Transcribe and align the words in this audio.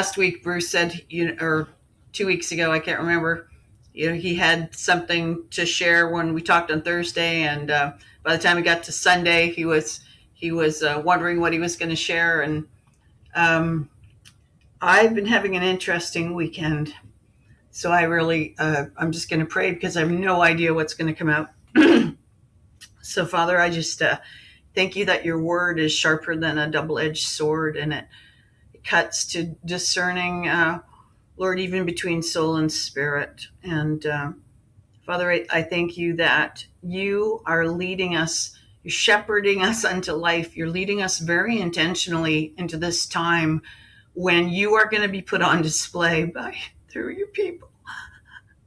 last 0.00 0.16
week 0.16 0.42
Bruce 0.42 0.68
said, 0.68 1.04
you 1.08 1.36
or 1.40 1.68
two 2.12 2.26
weeks 2.26 2.50
ago, 2.50 2.72
I 2.72 2.80
can't 2.80 2.98
remember. 2.98 3.48
You 3.92 4.08
know, 4.08 4.16
he 4.16 4.34
had 4.34 4.74
something 4.74 5.44
to 5.50 5.64
share 5.64 6.08
when 6.08 6.34
we 6.34 6.42
talked 6.42 6.72
on 6.72 6.82
Thursday, 6.82 7.42
and 7.42 7.70
uh, 7.70 7.92
by 8.24 8.36
the 8.36 8.42
time 8.42 8.56
we 8.56 8.62
got 8.62 8.82
to 8.84 8.92
Sunday, 8.92 9.52
he 9.52 9.64
was 9.64 10.00
he 10.32 10.50
was 10.50 10.82
uh, 10.82 11.00
wondering 11.04 11.38
what 11.38 11.52
he 11.52 11.60
was 11.60 11.76
going 11.76 11.90
to 11.90 11.96
share. 11.96 12.40
And 12.40 12.66
um, 13.36 13.88
I've 14.80 15.14
been 15.14 15.26
having 15.26 15.54
an 15.56 15.62
interesting 15.62 16.34
weekend, 16.34 16.92
so 17.70 17.92
I 17.92 18.02
really 18.02 18.56
uh, 18.58 18.86
I'm 18.96 19.12
just 19.12 19.30
going 19.30 19.40
to 19.40 19.46
pray 19.46 19.70
because 19.70 19.96
I 19.96 20.00
have 20.00 20.10
no 20.10 20.42
idea 20.42 20.74
what's 20.74 20.94
going 20.94 21.14
to 21.14 21.16
come 21.16 21.30
out. 21.30 21.50
so, 23.00 23.26
Father, 23.26 23.60
I 23.60 23.70
just 23.70 24.02
uh, 24.02 24.18
thank 24.74 24.96
you 24.96 25.04
that 25.04 25.24
your 25.24 25.38
word 25.38 25.78
is 25.78 25.92
sharper 25.92 26.34
than 26.34 26.58
a 26.58 26.68
double 26.68 26.98
edged 26.98 27.28
sword, 27.28 27.76
and 27.76 27.92
it 27.92 28.06
cuts 28.84 29.24
to 29.26 29.56
discerning, 29.64 30.48
uh, 30.48 30.80
Lord, 31.36 31.58
even 31.58 31.84
between 31.84 32.22
soul 32.22 32.56
and 32.56 32.70
spirit. 32.70 33.48
And 33.62 34.04
uh, 34.06 34.32
Father, 35.06 35.32
I, 35.32 35.46
I 35.50 35.62
thank 35.62 35.96
you 35.96 36.16
that 36.16 36.66
you 36.82 37.42
are 37.46 37.66
leading 37.66 38.16
us, 38.16 38.56
you're 38.82 38.92
shepherding 38.92 39.62
us 39.62 39.84
unto 39.84 40.12
life. 40.12 40.56
You're 40.56 40.68
leading 40.68 41.02
us 41.02 41.18
very 41.18 41.58
intentionally 41.60 42.54
into 42.56 42.76
this 42.76 43.06
time 43.06 43.62
when 44.14 44.48
you 44.48 44.74
are 44.74 44.88
going 44.88 45.02
to 45.02 45.08
be 45.08 45.22
put 45.22 45.42
on 45.42 45.62
display 45.62 46.24
by 46.24 46.56
through 46.88 47.14
your 47.14 47.28
people. 47.28 47.70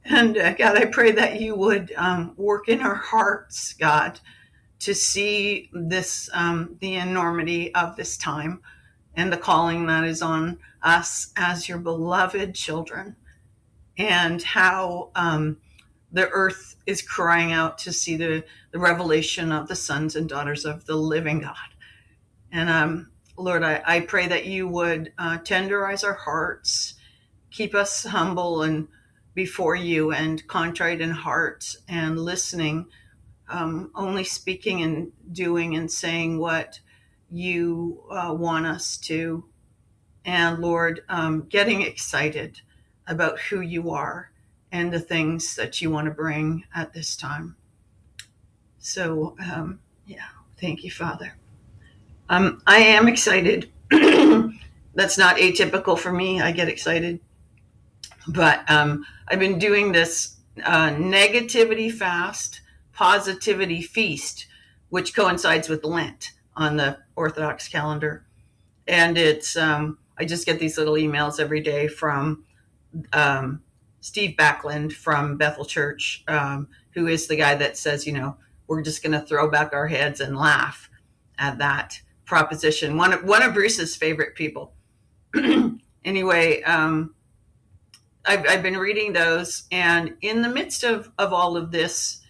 And 0.04 0.36
uh, 0.38 0.54
God, 0.54 0.76
I 0.76 0.86
pray 0.86 1.12
that 1.12 1.40
you 1.40 1.54
would 1.54 1.92
um, 1.96 2.32
work 2.36 2.68
in 2.68 2.80
our 2.80 2.94
hearts, 2.94 3.74
God, 3.74 4.20
to 4.80 4.94
see 4.94 5.70
this, 5.72 6.30
um, 6.32 6.76
the 6.80 6.94
enormity 6.94 7.74
of 7.74 7.96
this 7.96 8.16
time 8.16 8.60
and 9.18 9.32
the 9.32 9.36
calling 9.36 9.86
that 9.86 10.04
is 10.04 10.22
on 10.22 10.58
us 10.80 11.32
as 11.36 11.68
your 11.68 11.78
beloved 11.78 12.54
children, 12.54 13.16
and 13.98 14.40
how 14.40 15.10
um, 15.16 15.56
the 16.12 16.28
earth 16.28 16.76
is 16.86 17.02
crying 17.02 17.52
out 17.52 17.78
to 17.78 17.92
see 17.92 18.16
the, 18.16 18.44
the 18.70 18.78
revelation 18.78 19.50
of 19.50 19.66
the 19.66 19.74
sons 19.74 20.14
and 20.14 20.28
daughters 20.28 20.64
of 20.64 20.86
the 20.86 20.94
living 20.94 21.40
God. 21.40 21.56
And 22.52 22.70
um, 22.70 23.10
Lord, 23.36 23.64
I, 23.64 23.82
I 23.84 24.00
pray 24.00 24.28
that 24.28 24.46
you 24.46 24.68
would 24.68 25.12
uh, 25.18 25.38
tenderize 25.38 26.04
our 26.04 26.14
hearts, 26.14 26.94
keep 27.50 27.74
us 27.74 28.04
humble 28.04 28.62
and 28.62 28.86
before 29.34 29.74
you 29.74 30.12
and 30.12 30.46
contrite 30.46 31.00
in 31.00 31.10
heart 31.10 31.74
and 31.88 32.20
listening, 32.20 32.86
um, 33.48 33.90
only 33.96 34.22
speaking 34.22 34.80
and 34.82 35.10
doing 35.32 35.74
and 35.74 35.90
saying 35.90 36.38
what 36.38 36.78
you 37.30 38.02
uh, 38.10 38.34
want 38.36 38.66
us 38.66 38.96
to. 38.98 39.44
And 40.24 40.58
Lord, 40.58 41.04
um, 41.08 41.46
getting 41.48 41.82
excited 41.82 42.60
about 43.06 43.38
who 43.38 43.60
you 43.60 43.90
are 43.90 44.30
and 44.72 44.92
the 44.92 45.00
things 45.00 45.56
that 45.56 45.80
you 45.80 45.90
want 45.90 46.06
to 46.06 46.10
bring 46.10 46.64
at 46.74 46.92
this 46.92 47.16
time. 47.16 47.56
So, 48.78 49.36
um, 49.52 49.80
yeah, 50.06 50.28
thank 50.60 50.84
you, 50.84 50.90
Father. 50.90 51.34
Um, 52.28 52.62
I 52.66 52.78
am 52.78 53.08
excited. 53.08 53.70
That's 53.90 55.16
not 55.16 55.36
atypical 55.36 55.98
for 55.98 56.12
me. 56.12 56.40
I 56.40 56.52
get 56.52 56.68
excited. 56.68 57.20
But 58.26 58.70
um, 58.70 59.06
I've 59.28 59.38
been 59.38 59.58
doing 59.58 59.92
this 59.92 60.36
uh, 60.62 60.90
negativity 60.90 61.90
fast, 61.90 62.60
positivity 62.92 63.80
feast, 63.80 64.46
which 64.90 65.14
coincides 65.14 65.68
with 65.68 65.84
Lent 65.84 66.32
on 66.58 66.76
the 66.76 66.98
Orthodox 67.16 67.68
calendar. 67.68 68.26
And 68.86 69.16
it's, 69.16 69.56
um, 69.56 69.98
I 70.18 70.24
just 70.24 70.44
get 70.44 70.58
these 70.58 70.76
little 70.76 70.94
emails 70.94 71.40
every 71.40 71.60
day 71.60 71.88
from 71.88 72.44
um, 73.12 73.62
Steve 74.00 74.36
Backlund 74.36 74.92
from 74.92 75.36
Bethel 75.36 75.64
Church, 75.64 76.24
um, 76.28 76.68
who 76.90 77.06
is 77.06 77.28
the 77.28 77.36
guy 77.36 77.54
that 77.54 77.76
says, 77.76 78.06
you 78.06 78.12
know, 78.12 78.36
we're 78.66 78.82
just 78.82 79.02
going 79.02 79.12
to 79.12 79.26
throw 79.26 79.48
back 79.48 79.72
our 79.72 79.86
heads 79.86 80.20
and 80.20 80.36
laugh 80.36 80.90
at 81.38 81.58
that 81.58 82.00
proposition. 82.24 82.96
One 82.96 83.12
of, 83.12 83.24
one 83.24 83.42
of 83.42 83.54
Bruce's 83.54 83.94
favorite 83.94 84.34
people. 84.34 84.74
anyway, 86.04 86.62
um, 86.62 87.14
I've, 88.26 88.44
I've, 88.48 88.62
been 88.62 88.76
reading 88.76 89.12
those, 89.12 89.64
and 89.70 90.16
in 90.20 90.42
the 90.42 90.48
midst 90.48 90.84
of, 90.84 91.10
of 91.18 91.32
all 91.32 91.56
of 91.56 91.70
this, 91.70 92.20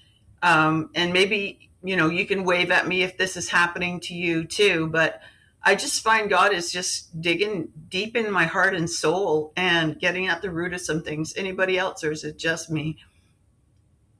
um, 0.43 0.91
and 0.95 1.13
maybe 1.13 1.68
you 1.83 1.97
know, 1.97 2.09
you 2.09 2.27
can 2.27 2.45
wave 2.45 2.71
at 2.71 2.89
me 2.89 3.03
if 3.03 3.17
this 3.17 3.37
is 3.37 3.49
happening 3.49 4.01
to 4.01 4.15
you 4.15 4.45
too, 4.45 4.89
but 4.89 5.21
I 5.63 5.75
just 5.75 6.03
find 6.03 6.31
God 6.31 6.53
is 6.53 6.73
just 6.73 7.21
digging 7.21 7.69
deep 7.89 8.17
in 8.17 8.31
my 8.31 8.45
heart 8.45 8.75
and 8.75 8.89
soul 8.89 9.53
and 9.57 9.99
getting 9.99 10.29
at 10.29 10.43
the 10.43 10.51
root 10.51 10.73
of 10.73 10.81
some 10.81 11.03
things. 11.03 11.35
Anybody 11.37 11.79
else, 11.79 12.05
or 12.05 12.13
is 12.13 12.25
it 12.25 12.39
just 12.39 12.71
me? 12.71 12.97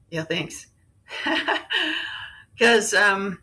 Yeah, 0.09 0.23
thanks. 0.23 0.67
Because 2.59 2.93
um, 2.93 3.39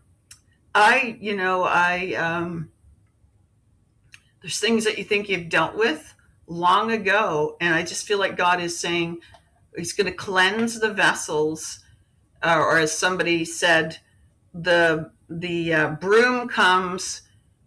I, 0.74 1.16
you 1.18 1.34
know, 1.34 1.62
I, 1.62 2.12
um, 2.16 2.68
there's 4.42 4.60
things 4.60 4.84
that 4.84 4.98
you 4.98 5.04
think 5.04 5.30
you've 5.30 5.48
dealt 5.48 5.74
with 5.74 6.14
long 6.46 6.92
ago. 6.92 7.56
And 7.62 7.74
I 7.74 7.82
just 7.82 8.06
feel 8.06 8.18
like 8.18 8.36
God 8.36 8.60
is 8.60 8.78
saying, 8.78 9.20
He's 9.74 9.94
going 9.94 10.06
to 10.06 10.12
cleanse 10.12 10.80
the 10.80 10.92
vessels. 10.92 11.82
Uh, 12.42 12.58
or 12.58 12.78
as 12.78 12.96
somebody 12.96 13.46
said, 13.46 13.98
the 14.62 15.10
the 15.28 15.74
uh, 15.74 15.90
broom 15.90 16.48
comes 16.48 17.22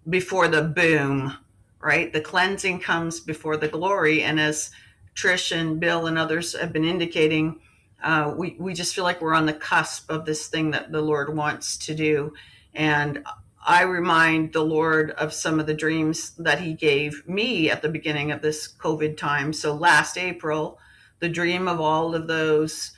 before 0.10 0.48
the 0.48 0.64
boom, 0.64 1.38
right? 1.80 2.12
The 2.12 2.22
cleansing 2.22 2.80
comes 2.80 3.20
before 3.20 3.58
the 3.58 3.68
glory, 3.68 4.24
and 4.24 4.40
as 4.40 4.72
Trish 5.16 5.56
and 5.56 5.80
Bill 5.80 6.08
and 6.08 6.18
others 6.18 6.58
have 6.58 6.72
been 6.72 6.86
indicating, 6.86 7.60
uh, 8.04 8.34
we 8.36 8.56
we 8.60 8.74
just 8.74 8.96
feel 8.96 9.04
like 9.04 9.22
we're 9.22 9.34
on 9.34 9.46
the 9.46 9.54
cusp 9.54 10.10
of 10.10 10.26
this 10.26 10.48
thing 10.48 10.72
that 10.72 10.92
the 10.92 11.02
Lord 11.02 11.36
wants 11.36 11.78
to 11.78 11.94
do, 11.94 12.34
and 12.74 13.24
I 13.66 13.84
remind 13.84 14.54
the 14.54 14.64
Lord 14.64 15.12
of 15.12 15.34
some 15.34 15.60
of 15.60 15.68
the 15.68 15.74
dreams 15.74 16.32
that 16.38 16.62
He 16.62 16.74
gave 16.74 17.28
me 17.28 17.70
at 17.70 17.82
the 17.82 17.90
beginning 17.90 18.32
of 18.32 18.42
this 18.42 18.68
COVID 18.68 19.18
time. 19.18 19.54
So 19.54 19.76
last 19.76 20.18
April, 20.18 20.80
the 21.20 21.30
dream 21.30 21.68
of 21.68 21.82
all 21.82 22.16
of 22.16 22.28
those 22.28 22.92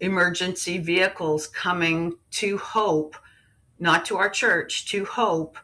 emergency 0.00 0.78
vehicles 0.78 1.46
coming 1.46 2.16
to 2.30 2.58
Hope, 2.58 3.16
not 3.78 4.04
to 4.06 4.16
our 4.16 4.30
church, 4.30 4.86
to 4.90 5.04
Hope, 5.04 5.58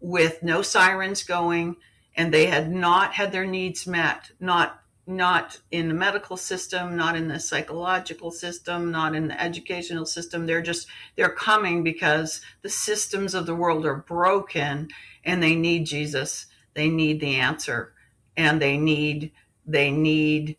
with 0.00 0.42
no 0.42 0.62
sirens 0.62 1.22
going, 1.22 1.76
and 2.16 2.32
they 2.32 2.46
had 2.46 2.70
not 2.70 3.14
had 3.14 3.32
their 3.32 3.46
needs 3.46 3.86
met, 3.86 4.30
not 4.40 4.80
not 5.06 5.58
in 5.72 5.88
the 5.88 5.94
medical 5.94 6.36
system, 6.36 6.96
not 6.96 7.16
in 7.16 7.26
the 7.26 7.40
psychological 7.40 8.30
system, 8.30 8.92
not 8.92 9.14
in 9.14 9.28
the 9.28 9.42
educational 9.42 10.06
system. 10.06 10.46
They're 10.46 10.62
just 10.62 10.86
they're 11.16 11.30
coming 11.30 11.82
because 11.82 12.40
the 12.62 12.70
systems 12.70 13.34
of 13.34 13.46
the 13.46 13.54
world 13.54 13.84
are 13.84 13.96
broken 13.96 14.88
and 15.24 15.42
they 15.42 15.54
need 15.54 15.86
Jesus. 15.86 16.46
They 16.74 16.88
need 16.88 17.20
the 17.20 17.36
answer 17.36 17.92
and 18.36 18.62
they 18.62 18.76
need 18.76 19.32
they 19.66 19.90
need 19.90 20.56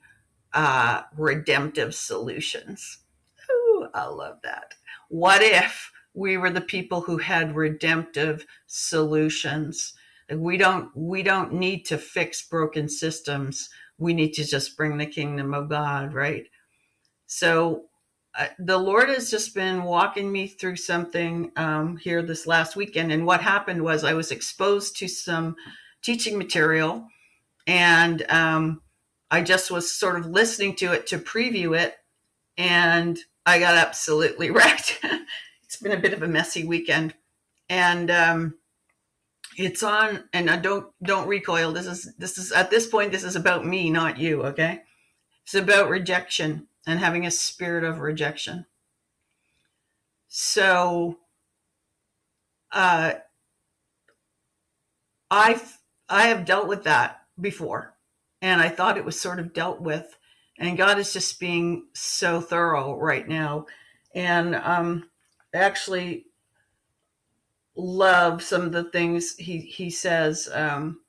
uh, 0.53 1.03
redemptive 1.17 1.95
solutions. 1.95 2.99
I 3.93 4.05
love 4.07 4.37
that. 4.43 4.75
What 5.09 5.41
if 5.41 5.91
we 6.13 6.37
were 6.37 6.49
the 6.49 6.61
people 6.61 7.01
who 7.01 7.17
had 7.17 7.55
redemptive 7.55 8.45
solutions? 8.67 9.93
We 10.33 10.57
don't 10.57 10.89
we 10.95 11.23
don't 11.23 11.53
need 11.53 11.85
to 11.87 11.97
fix 11.97 12.47
broken 12.47 12.89
systems. 12.89 13.69
We 13.97 14.13
need 14.13 14.33
to 14.33 14.45
just 14.45 14.77
bring 14.77 14.97
the 14.97 15.05
kingdom 15.05 15.53
of 15.53 15.69
God, 15.69 16.13
right? 16.13 16.45
So 17.27 17.85
uh, 18.37 18.47
the 18.59 18.77
Lord 18.77 19.09
has 19.09 19.29
just 19.29 19.53
been 19.55 19.83
walking 19.83 20.31
me 20.31 20.47
through 20.47 20.77
something 20.77 21.51
um, 21.55 21.97
here 21.97 22.21
this 22.21 22.47
last 22.47 22.75
weekend, 22.75 23.11
and 23.11 23.25
what 23.25 23.41
happened 23.41 23.83
was 23.83 24.03
I 24.03 24.13
was 24.13 24.31
exposed 24.31 24.97
to 24.97 25.07
some 25.07 25.55
teaching 26.01 26.37
material, 26.37 27.07
and 27.67 28.25
um, 28.29 28.81
I 29.29 29.41
just 29.41 29.71
was 29.71 29.93
sort 29.93 30.17
of 30.17 30.27
listening 30.27 30.75
to 30.77 30.93
it 30.93 31.07
to 31.07 31.19
preview 31.19 31.77
it, 31.77 31.95
and 32.57 33.19
I 33.45 33.59
got 33.59 33.75
absolutely 33.75 34.51
wrecked. 34.51 34.99
it's 35.63 35.77
been 35.77 35.91
a 35.91 35.99
bit 35.99 36.13
of 36.13 36.21
a 36.21 36.27
messy 36.27 36.63
weekend, 36.63 37.13
and 37.69 38.11
um, 38.11 38.55
it's 39.57 39.83
on. 39.83 40.23
And 40.33 40.49
I 40.49 40.57
don't 40.57 40.87
don't 41.03 41.27
recoil. 41.27 41.71
This 41.71 41.87
is 41.87 42.13
this 42.17 42.37
is 42.37 42.51
at 42.51 42.69
this 42.69 42.87
point. 42.87 43.11
This 43.11 43.23
is 43.23 43.35
about 43.35 43.65
me, 43.65 43.89
not 43.89 44.17
you. 44.17 44.43
Okay, 44.43 44.81
it's 45.43 45.55
about 45.55 45.89
rejection 45.89 46.67
and 46.85 46.99
having 46.99 47.25
a 47.25 47.31
spirit 47.31 47.83
of 47.83 47.99
rejection. 47.99 48.65
So, 50.27 51.19
uh, 52.71 53.13
I've 55.29 55.79
I 56.09 56.27
have 56.27 56.45
dealt 56.45 56.67
with 56.67 56.83
that 56.83 57.21
before, 57.39 57.95
and 58.41 58.61
I 58.61 58.69
thought 58.69 58.97
it 58.97 59.05
was 59.05 59.19
sort 59.19 59.39
of 59.39 59.53
dealt 59.53 59.81
with 59.81 60.17
and 60.61 60.77
God 60.77 60.99
is 60.99 61.11
just 61.11 61.39
being 61.39 61.87
so 61.93 62.39
thorough 62.39 62.95
right 62.95 63.27
now. 63.27 63.65
And 64.13 64.55
um, 64.55 65.09
actually 65.53 66.27
love 67.75 68.43
some 68.43 68.61
of 68.61 68.71
the 68.71 68.85
things 68.85 69.35
he 69.37 69.59
he 69.59 69.89
says. 69.89 70.47
Um, 70.53 71.01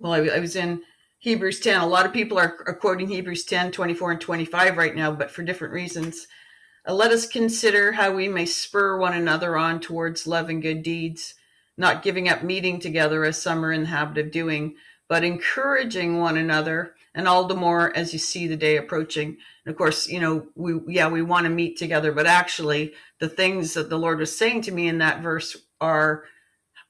well, 0.00 0.12
I, 0.12 0.36
I 0.36 0.40
was 0.40 0.56
in 0.56 0.82
Hebrews 1.18 1.60
10. 1.60 1.80
A 1.80 1.86
lot 1.86 2.06
of 2.06 2.12
people 2.12 2.38
are, 2.38 2.58
are 2.66 2.74
quoting 2.74 3.08
Hebrews 3.08 3.44
10, 3.44 3.70
24, 3.72 4.12
and 4.12 4.20
25 4.20 4.76
right 4.76 4.94
now, 4.94 5.12
but 5.12 5.30
for 5.30 5.42
different 5.42 5.72
reasons. 5.72 6.26
Uh, 6.88 6.94
let 6.94 7.12
us 7.12 7.28
consider 7.28 7.92
how 7.92 8.12
we 8.12 8.28
may 8.28 8.46
spur 8.46 8.98
one 8.98 9.14
another 9.14 9.56
on 9.56 9.80
towards 9.80 10.26
love 10.26 10.50
and 10.50 10.60
good 10.60 10.82
deeds, 10.82 11.34
not 11.76 12.02
giving 12.02 12.28
up 12.28 12.42
meeting 12.42 12.80
together 12.80 13.24
as 13.24 13.40
some 13.40 13.64
are 13.64 13.72
in 13.72 13.82
the 13.82 13.88
habit 13.88 14.18
of 14.18 14.32
doing, 14.32 14.74
but 15.08 15.24
encouraging 15.24 16.18
one 16.18 16.36
another, 16.36 16.95
and 17.16 17.26
all 17.26 17.46
the 17.46 17.56
more 17.56 17.96
as 17.96 18.12
you 18.12 18.18
see 18.18 18.46
the 18.46 18.56
day 18.56 18.76
approaching. 18.76 19.38
And 19.64 19.72
of 19.72 19.76
course, 19.76 20.06
you 20.06 20.20
know, 20.20 20.46
we 20.54 20.78
yeah, 20.86 21.08
we 21.08 21.22
want 21.22 21.44
to 21.44 21.50
meet 21.50 21.76
together, 21.76 22.12
but 22.12 22.26
actually 22.26 22.92
the 23.18 23.28
things 23.28 23.74
that 23.74 23.90
the 23.90 23.98
Lord 23.98 24.20
was 24.20 24.36
saying 24.36 24.60
to 24.62 24.72
me 24.72 24.86
in 24.86 24.98
that 24.98 25.22
verse 25.22 25.56
are 25.80 26.24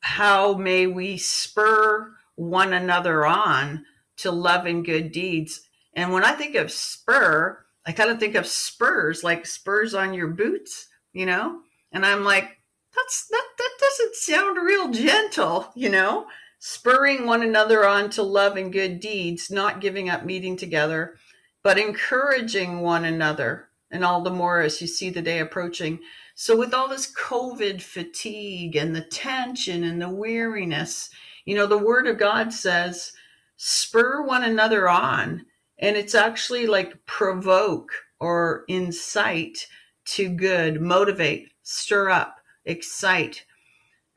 how 0.01 0.55
may 0.55 0.87
we 0.87 1.17
spur 1.17 2.13
one 2.35 2.75
another 2.75 3.25
on 3.25 3.87
to 4.19 4.31
love 4.31 4.67
and 4.67 4.85
good 4.85 5.13
deeds. 5.13 5.63
And 5.95 6.13
when 6.13 6.25
I 6.25 6.33
think 6.33 6.57
of 6.57 6.71
spur, 6.71 7.65
I 7.87 7.93
kind 7.93 8.11
of 8.11 8.19
think 8.19 8.35
of 8.35 8.47
spurs, 8.47 9.23
like 9.23 9.47
spurs 9.47 9.95
on 9.95 10.13
your 10.13 10.29
boots, 10.29 10.89
you 11.13 11.25
know? 11.25 11.61
And 11.93 12.05
I'm 12.05 12.25
like, 12.25 12.59
that's 12.95 13.27
that 13.31 13.45
that 13.59 13.71
doesn't 13.79 14.17
sound 14.17 14.59
real 14.59 14.91
gentle, 14.91 15.71
you 15.77 15.89
know? 15.89 16.27
Spurring 16.59 17.27
one 17.27 17.43
another 17.43 17.87
on 17.87 18.11
to 18.11 18.23
love 18.23 18.57
and 18.57 18.73
good 18.73 19.01
deeds, 19.01 19.51
not 19.51 19.81
giving 19.81 20.09
up 20.09 20.25
meeting 20.25 20.57
together, 20.57 21.17
but 21.63 21.79
encouraging 21.79 22.81
one 22.81 23.05
another, 23.05 23.69
and 23.91 24.05
all 24.05 24.23
the 24.23 24.31
more 24.31 24.61
as 24.61 24.81
you 24.81 24.87
see 24.87 25.11
the 25.11 25.23
day 25.23 25.39
approaching. 25.39 25.99
So, 26.35 26.57
with 26.57 26.75
all 26.75 26.89
this 26.89 27.13
COVID 27.13 27.81
fatigue 27.81 28.77
and 28.77 28.95
the 28.95 29.01
tension 29.01 29.85
and 29.85 30.01
the 30.01 30.09
weariness, 30.09 31.11
you 31.47 31.55
know, 31.55 31.67
the 31.67 31.79
Word 31.79 32.07
of 32.07 32.19
God 32.19 32.53
says, 32.53 33.13
spur 33.57 34.23
one 34.23 34.45
another 34.45 34.89
on. 34.89 35.47
And 35.79 35.97
it's 35.97 36.15
actually 36.15 36.67
like 36.67 37.07
provoke 37.07 37.91
or 38.21 38.65
incite 38.69 39.67
to 40.07 40.29
good, 40.29 40.81
motivate, 40.81 41.53
stir 41.63 42.11
up, 42.11 42.41
excite. 42.65 43.46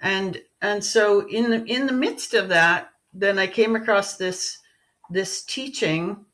And 0.02 0.42
and 0.62 0.84
so 0.84 1.28
in 1.28 1.50
the 1.50 1.64
in 1.66 1.86
the 1.86 1.94
midst 1.94 2.34
of 2.34 2.50
that, 2.50 2.92
then 3.14 3.40
I 3.40 3.48
came 3.48 3.76
across 3.76 4.18
this 4.18 4.58
this 5.10 5.44
teaching 5.44 6.26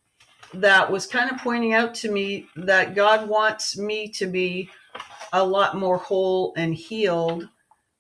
that 0.54 0.92
was 0.92 1.08
kind 1.08 1.32
of 1.32 1.38
pointing 1.38 1.74
out 1.74 1.94
to 1.96 2.12
me 2.12 2.48
that 2.56 2.96
God 2.96 3.28
wants 3.28 3.78
me 3.78 4.10
to 4.10 4.28
be 4.28 4.70
a 5.34 5.44
lot 5.44 5.76
more 5.76 5.98
whole 5.98 6.54
and 6.56 6.74
healed 6.74 7.50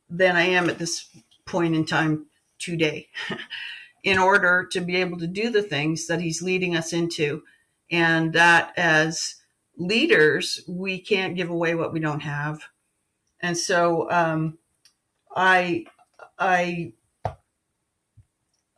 than 0.09 0.35
I 0.35 0.43
am 0.43 0.69
at 0.69 0.77
this 0.77 1.09
point 1.45 1.75
in 1.75 1.85
time 1.85 2.27
today 2.59 3.09
in 4.03 4.17
order 4.17 4.67
to 4.71 4.81
be 4.81 4.97
able 4.97 5.17
to 5.17 5.27
do 5.27 5.49
the 5.49 5.63
things 5.63 6.07
that 6.07 6.21
he's 6.21 6.41
leading 6.41 6.75
us 6.75 6.93
into. 6.93 7.43
And 7.91 8.33
that 8.33 8.73
as 8.77 9.35
leaders, 9.77 10.61
we 10.67 10.99
can't 10.99 11.35
give 11.35 11.49
away 11.49 11.75
what 11.75 11.93
we 11.93 11.99
don't 11.99 12.21
have. 12.21 12.61
And 13.41 13.57
so 13.57 14.09
um, 14.09 14.57
I, 15.35 15.85
I, 16.39 16.93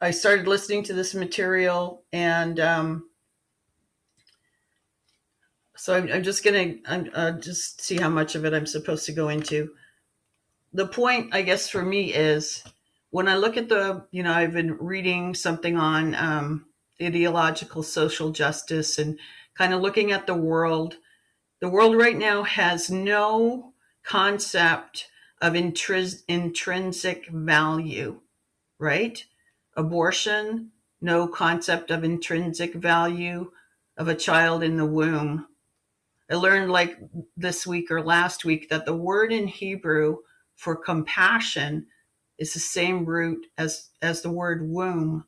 I 0.01 0.11
started 0.11 0.47
listening 0.47 0.83
to 0.83 0.93
this 0.93 1.13
material 1.13 2.03
and 2.11 2.59
um, 2.59 3.09
so 5.77 5.95
I'm, 5.95 6.11
I'm 6.11 6.23
just 6.23 6.43
going 6.43 6.83
to 6.83 7.11
uh, 7.13 7.31
just 7.33 7.81
see 7.81 7.97
how 7.97 8.09
much 8.09 8.35
of 8.35 8.45
it 8.45 8.53
I'm 8.53 8.65
supposed 8.65 9.05
to 9.05 9.11
go 9.11 9.29
into. 9.29 9.71
The 10.73 10.87
point, 10.87 11.33
I 11.33 11.43
guess, 11.43 11.69
for 11.69 11.83
me 11.83 12.13
is 12.13 12.63
when 13.11 13.27
I 13.27 13.37
look 13.37 13.57
at 13.57 13.69
the, 13.69 14.05
you 14.11 14.23
know, 14.23 14.33
I've 14.33 14.53
been 14.53 14.77
reading 14.77 15.35
something 15.35 15.77
on 15.77 16.15
um, 16.15 16.65
ideological 17.01 17.83
social 17.83 18.31
justice 18.31 18.97
and 18.97 19.19
kind 19.55 19.73
of 19.73 19.81
looking 19.81 20.11
at 20.11 20.27
the 20.27 20.35
world. 20.35 20.95
The 21.61 21.69
world 21.69 21.95
right 21.95 22.17
now 22.17 22.43
has 22.43 22.89
no 22.89 23.73
concept 24.03 25.07
of 25.41 25.53
intris- 25.53 26.23
intrinsic 26.27 27.27
value, 27.29 28.19
right? 28.79 29.23
Abortion, 29.75 30.71
no 31.01 31.27
concept 31.27 31.91
of 31.91 32.03
intrinsic 32.03 32.73
value 32.73 33.51
of 33.97 34.07
a 34.07 34.15
child 34.15 34.63
in 34.63 34.77
the 34.77 34.85
womb. 34.85 35.47
I 36.29 36.35
learned 36.35 36.71
like 36.71 36.97
this 37.37 37.65
week 37.65 37.91
or 37.91 38.01
last 38.01 38.45
week 38.45 38.69
that 38.69 38.85
the 38.85 38.95
word 38.95 39.31
in 39.31 39.47
Hebrew 39.47 40.17
for 40.55 40.75
compassion 40.75 41.87
is 42.37 42.53
the 42.53 42.59
same 42.59 43.05
root 43.05 43.47
as 43.57 43.89
as 44.01 44.21
the 44.21 44.31
word 44.31 44.67
womb 44.69 45.25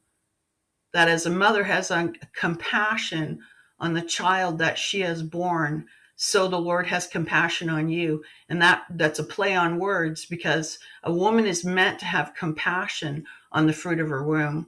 that 0.94 1.08
as 1.08 1.26
a 1.26 1.30
mother 1.32 1.64
has 1.64 1.92
on 1.92 2.16
compassion 2.34 3.40
on 3.80 3.94
the 3.94 4.02
child 4.02 4.58
that 4.60 4.78
she 4.78 5.02
has 5.02 5.24
born 5.24 5.86
so 6.22 6.50
the 6.50 6.60
lord 6.60 6.86
has 6.86 7.08
compassion 7.08 7.70
on 7.70 7.88
you. 7.88 8.22
And 8.50 8.62
that 8.62 8.84
that's 8.90 9.20
a 9.20 9.24
play 9.24 9.56
on 9.56 9.80
words 9.80 10.26
because 10.26 10.78
a 11.02 11.14
woman 11.14 11.46
is 11.46 11.64
meant 11.64 11.98
to 12.00 12.06
have 12.06 12.36
compassion 12.36 13.24
on 13.54 13.68
the 13.68 13.74
fruit 13.74 14.02
of 14.02 14.10
her 14.10 14.22
womb. 14.22 14.68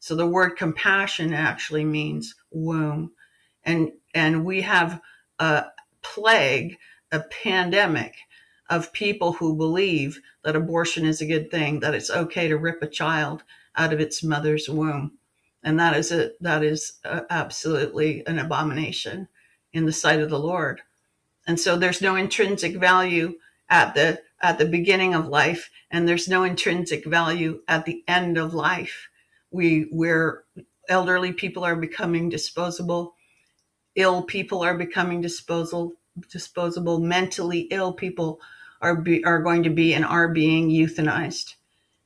So 0.00 0.16
the 0.16 0.26
word 0.26 0.56
compassion 0.56 1.32
actually 1.32 1.84
means 1.84 2.34
womb. 2.50 3.12
And 3.62 3.92
and 4.16 4.44
we 4.44 4.62
have 4.62 5.00
a 5.38 5.66
plague 6.02 6.76
a 7.12 7.20
pandemic 7.20 8.16
of 8.68 8.92
people 8.92 9.34
who 9.34 9.54
believe 9.54 10.20
that 10.42 10.56
abortion 10.56 11.06
is 11.06 11.20
a 11.20 11.26
good 11.26 11.52
thing, 11.52 11.78
that 11.80 11.94
it's 11.94 12.10
okay 12.10 12.48
to 12.48 12.58
rip 12.58 12.82
a 12.82 12.88
child 12.88 13.44
out 13.76 13.92
of 13.92 14.00
its 14.00 14.24
mother's 14.24 14.68
womb. 14.68 15.12
And 15.62 15.78
that 15.78 15.96
is 15.96 16.10
a, 16.10 16.32
that 16.40 16.64
is 16.64 16.94
a, 17.04 17.22
absolutely 17.30 18.26
an 18.26 18.40
abomination 18.40 19.28
in 19.72 19.86
the 19.86 19.92
sight 19.92 20.20
of 20.20 20.30
the 20.30 20.38
Lord. 20.38 20.82
And 21.46 21.58
so 21.58 21.76
there's 21.76 22.02
no 22.02 22.16
intrinsic 22.16 22.76
value 22.76 23.34
at 23.68 23.94
the 23.94 24.20
at 24.42 24.58
the 24.58 24.64
beginning 24.64 25.14
of 25.14 25.28
life 25.28 25.70
and 25.90 26.08
there's 26.08 26.28
no 26.28 26.44
intrinsic 26.44 27.04
value 27.04 27.60
at 27.68 27.84
the 27.84 28.02
end 28.08 28.38
of 28.38 28.54
life. 28.54 29.08
We 29.50 29.86
where 29.90 30.44
elderly 30.88 31.32
people 31.32 31.64
are 31.64 31.76
becoming 31.76 32.28
disposable, 32.28 33.14
ill 33.94 34.22
people 34.22 34.62
are 34.62 34.76
becoming 34.76 35.20
disposable 35.20 35.94
disposable, 36.28 36.98
mentally 37.00 37.60
ill 37.70 37.92
people 37.92 38.40
are 38.80 38.96
be, 38.96 39.24
are 39.24 39.42
going 39.42 39.62
to 39.62 39.70
be 39.70 39.94
and 39.94 40.04
are 40.04 40.28
being 40.28 40.70
euthanized. 40.70 41.54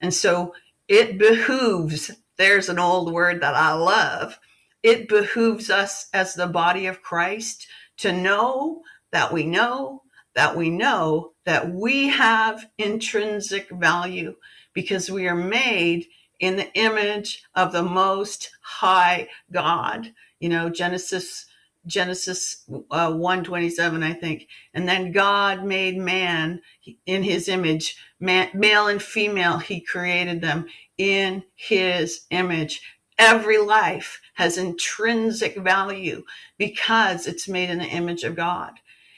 And 0.01 0.13
so 0.13 0.55
it 0.89 1.19
behooves, 1.19 2.11
there's 2.37 2.69
an 2.69 2.79
old 2.79 3.13
word 3.13 3.43
that 3.43 3.55
I 3.55 3.73
love. 3.73 4.39
It 4.85 5.09
behooves 5.09 5.69
us 5.69 6.09
as 6.15 6.35
the 6.35 6.47
body 6.47 6.87
of 6.87 7.03
Christ 7.03 7.67
to 7.97 8.13
know 8.13 8.83
that 9.11 9.33
we 9.33 9.45
know 9.45 10.03
that 10.35 10.57
we 10.57 10.69
know 10.69 11.33
that 11.45 11.73
we 11.73 12.09
have 12.09 12.67
intrinsic 12.79 13.71
value 13.71 14.35
because 14.73 15.11
we 15.11 15.29
are 15.29 15.35
made 15.35 16.07
in 16.41 16.57
the 16.57 16.73
image 16.75 17.45
of 17.55 17.73
the 17.73 17.83
most 17.83 18.51
high 18.61 19.29
God. 19.53 20.13
You 20.41 20.49
know, 20.49 20.69
Genesis 20.69 21.47
Genesis 21.87 22.65
uh, 22.91 23.13
127, 23.13 24.03
I 24.03 24.15
think. 24.15 24.49
And 24.73 24.89
then 24.89 25.13
God 25.13 25.65
made 25.65 25.99
man 25.99 26.63
in 27.05 27.23
his 27.23 27.47
image, 27.47 27.97
man, 28.19 28.49
male 28.55 28.87
and 28.87 29.03
female, 29.03 29.59
he 29.59 29.83
created 29.83 30.41
them 30.41 30.67
in 30.97 31.45
his 31.55 32.23
image. 32.31 32.81
Every 33.19 33.59
life 33.59 34.21
has 34.35 34.59
intrinsic 34.59 35.57
value 35.57 36.25
because 36.59 37.27
it's 37.27 37.49
made 37.49 37.71
in 37.71 37.79
the 37.79 37.85
image 37.85 38.25
of 38.25 38.35
God. 38.35 38.73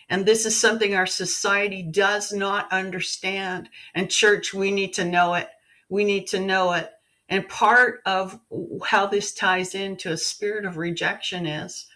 And 0.08 0.24
this 0.24 0.46
is 0.46 0.58
something 0.58 0.94
our 0.94 1.06
society 1.06 1.82
does 1.82 2.32
not 2.32 2.70
understand. 2.70 3.68
And 3.94 4.10
church, 4.10 4.54
we 4.54 4.70
need 4.70 4.92
to 4.94 5.04
know 5.04 5.34
it. 5.34 5.48
We 5.88 6.04
need 6.04 6.26
to 6.28 6.40
know 6.40 6.72
it. 6.72 6.90
And 7.28 7.48
part 7.48 8.02
of 8.06 8.38
how 8.84 9.06
this 9.06 9.32
ties 9.32 9.74
into 9.74 10.12
a 10.12 10.16
spirit 10.16 10.64
of 10.64 10.76
rejection 10.76 11.46
is 11.46 11.86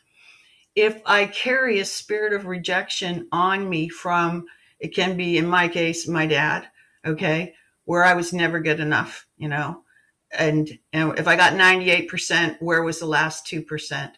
if 0.75 1.01
I 1.05 1.27
carry 1.27 1.81
a 1.81 1.85
spirit 1.85 2.33
of 2.33 2.47
rejection 2.47 3.29
on 3.33 3.69
me 3.69 3.89
from, 3.89 4.47
it 4.79 4.95
can 4.95 5.17
be 5.17 5.37
in 5.37 5.47
my 5.47 5.69
case, 5.69 6.09
my 6.09 6.27
dad, 6.27 6.67
okay, 7.05 7.55
where 7.85 8.05
I 8.05 8.15
was 8.15 8.33
never 8.33 8.61
good 8.61 8.81
enough, 8.81 9.27
you 9.37 9.49
know, 9.49 9.83
and, 10.33 10.79
if 10.93 11.27
I 11.29 11.37
got 11.37 11.55
98%, 11.55 12.61
where 12.61 12.83
was 12.83 12.99
the 12.99 13.07
last 13.07 13.47
2%? 13.47 14.13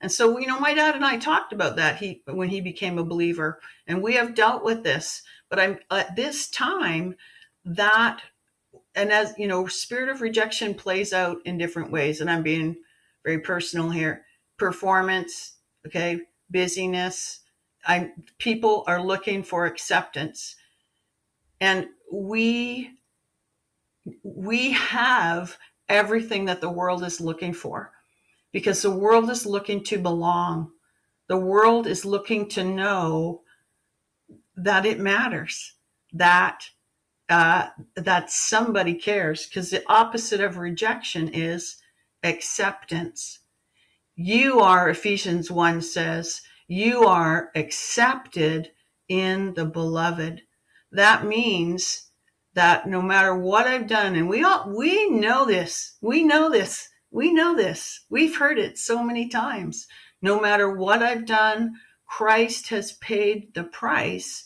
And 0.00 0.12
so, 0.12 0.38
you 0.38 0.46
know, 0.46 0.60
my 0.60 0.74
dad 0.74 0.94
and 0.94 1.04
I 1.04 1.16
talked 1.16 1.52
about 1.52 1.76
that 1.76 1.96
he 1.96 2.22
when 2.26 2.50
he 2.50 2.60
became 2.60 2.98
a 2.98 3.04
believer, 3.04 3.60
and 3.86 4.02
we 4.02 4.14
have 4.14 4.34
dealt 4.34 4.62
with 4.62 4.84
this. 4.84 5.22
But 5.48 5.58
I'm 5.58 5.78
at 5.90 6.14
this 6.14 6.48
time 6.48 7.16
that, 7.64 8.20
and 8.94 9.10
as 9.10 9.32
you 9.38 9.48
know, 9.48 9.66
spirit 9.66 10.10
of 10.10 10.20
rejection 10.20 10.74
plays 10.74 11.14
out 11.14 11.38
in 11.46 11.56
different 11.56 11.90
ways, 11.90 12.20
and 12.20 12.30
I'm 12.30 12.42
being 12.42 12.76
very 13.24 13.40
personal 13.40 13.88
here. 13.88 14.26
Performance, 14.58 15.56
okay 15.86 16.20
busyness 16.50 17.40
i 17.86 18.10
people 18.38 18.84
are 18.86 19.02
looking 19.02 19.42
for 19.42 19.66
acceptance 19.66 20.56
and 21.60 21.86
we 22.12 22.90
we 24.22 24.72
have 24.72 25.56
everything 25.88 26.46
that 26.46 26.60
the 26.60 26.70
world 26.70 27.02
is 27.04 27.20
looking 27.20 27.52
for 27.52 27.92
because 28.52 28.82
the 28.82 28.90
world 28.90 29.30
is 29.30 29.46
looking 29.46 29.82
to 29.84 29.98
belong. 29.98 30.70
The 31.28 31.36
world 31.36 31.86
is 31.86 32.04
looking 32.04 32.48
to 32.50 32.64
know 32.64 33.42
that 34.56 34.86
it 34.86 34.98
matters, 34.98 35.74
that 36.12 36.70
uh, 37.28 37.68
that 37.96 38.30
somebody 38.30 38.94
cares. 38.94 39.46
Because 39.46 39.70
the 39.70 39.82
opposite 39.88 40.40
of 40.40 40.56
rejection 40.56 41.28
is 41.28 41.76
acceptance. 42.22 43.40
You 44.14 44.60
are, 44.60 44.88
Ephesians 44.88 45.50
1 45.50 45.82
says, 45.82 46.40
you 46.68 47.04
are 47.04 47.50
accepted 47.54 48.70
in 49.08 49.54
the 49.54 49.66
beloved. 49.66 50.42
That 50.90 51.26
means 51.26 52.05
that 52.56 52.88
no 52.88 53.02
matter 53.02 53.36
what 53.36 53.66
I've 53.66 53.86
done, 53.86 54.16
and 54.16 54.28
we 54.28 54.42
all 54.42 54.74
we 54.74 55.10
know 55.10 55.44
this, 55.44 55.96
we 56.00 56.24
know 56.24 56.50
this, 56.50 56.88
we 57.10 57.32
know 57.32 57.54
this, 57.54 58.04
we've 58.08 58.36
heard 58.38 58.58
it 58.58 58.78
so 58.78 59.04
many 59.04 59.28
times. 59.28 59.86
No 60.22 60.40
matter 60.40 60.70
what 60.70 61.02
I've 61.02 61.26
done, 61.26 61.74
Christ 62.06 62.68
has 62.70 62.92
paid 62.92 63.52
the 63.54 63.64
price 63.64 64.44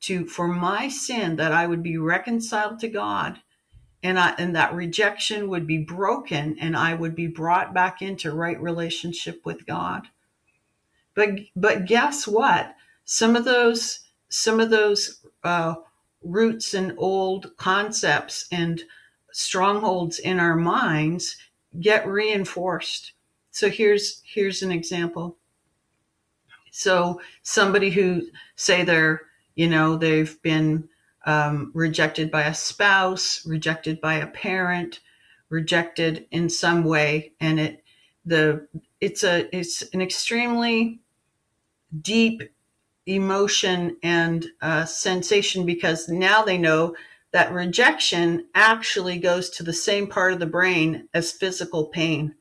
to 0.00 0.26
for 0.26 0.48
my 0.48 0.88
sin 0.88 1.36
that 1.36 1.52
I 1.52 1.66
would 1.66 1.82
be 1.82 1.98
reconciled 1.98 2.80
to 2.80 2.88
God 2.88 3.40
and 4.02 4.18
I, 4.18 4.34
and 4.38 4.56
that 4.56 4.74
rejection 4.74 5.48
would 5.50 5.66
be 5.66 5.78
broken 5.78 6.56
and 6.58 6.76
I 6.76 6.94
would 6.94 7.14
be 7.14 7.26
brought 7.26 7.74
back 7.74 8.00
into 8.00 8.32
right 8.32 8.60
relationship 8.60 9.42
with 9.44 9.66
God. 9.66 10.08
But 11.14 11.30
but 11.54 11.86
guess 11.86 12.26
what? 12.26 12.74
Some 13.04 13.36
of 13.36 13.44
those 13.44 14.00
some 14.28 14.60
of 14.60 14.70
those 14.70 15.20
uh, 15.44 15.74
roots 16.26 16.74
and 16.74 16.94
old 16.96 17.56
concepts 17.56 18.46
and 18.50 18.82
strongholds 19.32 20.18
in 20.18 20.40
our 20.40 20.56
minds 20.56 21.36
get 21.80 22.06
reinforced. 22.06 23.12
So 23.50 23.70
here's 23.70 24.22
here's 24.24 24.62
an 24.62 24.72
example. 24.72 25.38
So 26.70 27.20
somebody 27.42 27.90
who 27.90 28.22
say 28.56 28.84
they're 28.84 29.22
you 29.54 29.68
know 29.68 29.96
they've 29.96 30.40
been 30.42 30.88
um, 31.26 31.72
rejected 31.74 32.30
by 32.30 32.44
a 32.44 32.54
spouse, 32.54 33.44
rejected 33.46 34.00
by 34.00 34.14
a 34.14 34.28
parent, 34.28 35.00
rejected 35.48 36.26
in 36.30 36.48
some 36.48 36.84
way, 36.84 37.32
and 37.40 37.58
it 37.58 37.84
the 38.24 38.66
it's 39.00 39.24
a 39.24 39.54
it's 39.56 39.82
an 39.92 40.00
extremely 40.00 41.00
deep 42.00 42.42
emotion 43.06 43.96
and 44.02 44.46
uh, 44.60 44.84
sensation 44.84 45.64
because 45.64 46.08
now 46.08 46.42
they 46.42 46.58
know 46.58 46.94
that 47.32 47.52
rejection 47.52 48.46
actually 48.54 49.18
goes 49.18 49.50
to 49.50 49.62
the 49.62 49.72
same 49.72 50.06
part 50.06 50.32
of 50.32 50.40
the 50.40 50.46
brain 50.46 51.08
as 51.14 51.32
physical 51.32 51.86
pain. 51.86 52.34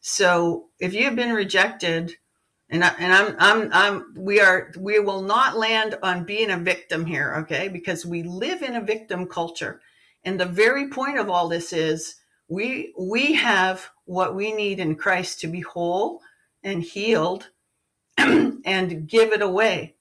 So 0.00 0.66
if 0.78 0.94
you've 0.94 1.16
been 1.16 1.32
rejected, 1.32 2.16
and 2.70 2.84
I, 2.84 2.94
and 2.98 3.12
I'm 3.12 3.36
I'm 3.38 3.70
I'm 3.72 4.14
we 4.16 4.40
are 4.40 4.70
we 4.78 5.00
will 5.00 5.22
not 5.22 5.56
land 5.56 5.98
on 6.02 6.24
being 6.24 6.50
a 6.50 6.58
victim 6.58 7.06
here, 7.06 7.34
okay? 7.38 7.68
Because 7.68 8.04
we 8.04 8.22
live 8.22 8.62
in 8.62 8.76
a 8.76 8.84
victim 8.84 9.26
culture, 9.26 9.80
and 10.24 10.38
the 10.38 10.46
very 10.46 10.88
point 10.88 11.18
of 11.18 11.30
all 11.30 11.48
this 11.48 11.72
is 11.72 12.16
we 12.48 12.92
we 12.98 13.34
have 13.34 13.88
what 14.04 14.34
we 14.34 14.52
need 14.52 14.78
in 14.78 14.96
Christ 14.96 15.40
to 15.40 15.46
be 15.46 15.60
whole 15.60 16.20
and 16.62 16.82
healed 16.82 17.48
and 18.64 19.08
give 19.08 19.32
it 19.32 19.42
away. 19.42 19.94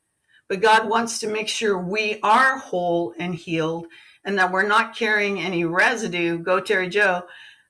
But 0.48 0.62
God 0.62 0.90
wants 0.90 1.20
to 1.20 1.28
make 1.28 1.48
sure 1.48 1.78
we 1.78 2.20
are 2.24 2.58
whole 2.58 3.14
and 3.20 3.36
healed 3.36 3.88
and 4.24 4.38
that 4.38 4.52
we're 4.52 4.68
not 4.68 4.96
carrying 4.96 5.40
any 5.40 5.66
residue. 5.66 6.40
Go, 6.40 6.60
Terry 6.60 6.90
Joe. 6.90 7.24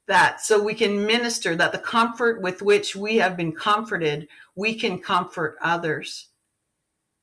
That 0.08 0.40
so 0.40 0.64
we 0.64 0.74
can 0.74 1.06
minister, 1.06 1.54
that 1.58 1.74
the 1.74 1.80
comfort 1.80 2.42
with 2.42 2.62
which 2.62 2.96
we 2.96 3.18
have 3.18 3.36
been 3.36 3.52
comforted, 3.52 4.30
we 4.56 4.74
can 4.74 5.00
comfort 5.00 5.58
others. 5.62 6.30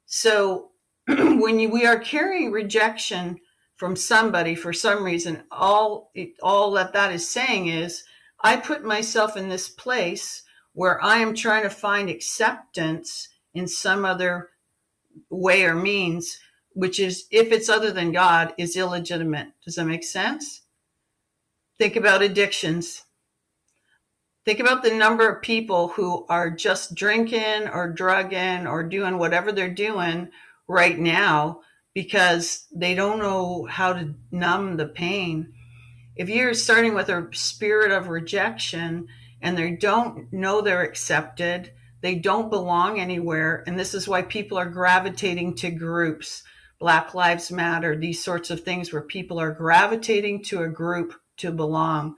So 0.04 0.73
when 1.07 1.59
you, 1.59 1.71
we 1.71 1.87
are 1.87 1.99
carrying 1.99 2.52
rejection 2.52 3.40
from 3.76 3.97
somebody 3.97 4.54
for 4.54 4.75
some 4.75 5.02
reason, 5.02 5.45
all 5.50 6.12
all 6.43 6.73
that 6.73 6.93
that 6.93 7.11
is 7.11 7.26
saying 7.26 7.69
is, 7.69 8.04
I 8.43 8.59
put 8.59 8.85
myself 8.85 9.35
in 9.35 9.49
this 9.49 9.71
place 9.71 10.43
where 10.75 11.02
I 11.02 11.19
am 11.19 11.35
trying 11.35 11.62
to 11.62 11.71
find 11.71 12.11
acceptance 12.11 13.28
in 13.54 13.66
some 13.66 14.04
other 14.04 14.50
way 15.31 15.64
or 15.64 15.75
means, 15.75 16.38
which 16.73 16.99
is, 17.00 17.25
if 17.31 17.52
it's 17.52 17.69
other 17.69 17.93
than 17.93 18.12
God, 18.12 18.52
is 18.59 18.76
illegitimate. 18.76 19.49
Does 19.64 19.76
that 19.76 19.87
make 19.87 20.04
sense? 20.04 20.62
Think 21.78 21.97
about 21.97 22.23
addictions. 22.23 23.04
Think 24.45 24.61
about 24.61 24.83
the 24.83 24.93
number 24.93 25.28
of 25.28 25.43
people 25.43 25.88
who 25.88 26.26
are 26.28 26.50
just 26.50 26.95
drinking 26.95 27.69
or 27.73 27.88
drugging 27.88 28.66
or 28.66 28.83
doing 28.83 29.16
whatever 29.16 29.52
they're 29.52 29.73
doing 29.73 30.28
right 30.69 30.99
now 30.99 31.61
because 31.95 32.66
they 32.75 32.95
don't 32.95 33.21
know 33.21 33.66
how 33.71 33.93
to 33.93 34.14
numb 34.31 34.76
the 34.76 34.87
pain. 34.87 35.52
If 36.16 36.28
you're 36.28 36.54
starting 36.54 36.95
with 36.95 37.09
a 37.09 37.28
spirit 37.33 37.93
of 37.93 38.09
rejection 38.09 39.09
and 39.44 39.58
they 39.58 39.72
don't 39.72 40.32
know 40.32 40.62
they're 40.62 40.82
accepted, 40.82 41.70
they 42.00 42.14
don't 42.14 42.50
belong 42.50 42.98
anywhere. 42.98 43.62
And 43.66 43.78
this 43.78 43.92
is 43.92 44.08
why 44.08 44.22
people 44.22 44.58
are 44.58 44.68
gravitating 44.68 45.54
to 45.56 45.70
groups, 45.70 46.42
Black 46.80 47.14
Lives 47.14 47.52
Matter, 47.52 47.94
these 47.94 48.24
sorts 48.24 48.50
of 48.50 48.62
things 48.62 48.90
where 48.90 49.02
people 49.02 49.38
are 49.38 49.52
gravitating 49.52 50.44
to 50.44 50.62
a 50.62 50.68
group 50.68 51.14
to 51.36 51.52
belong. 51.52 52.16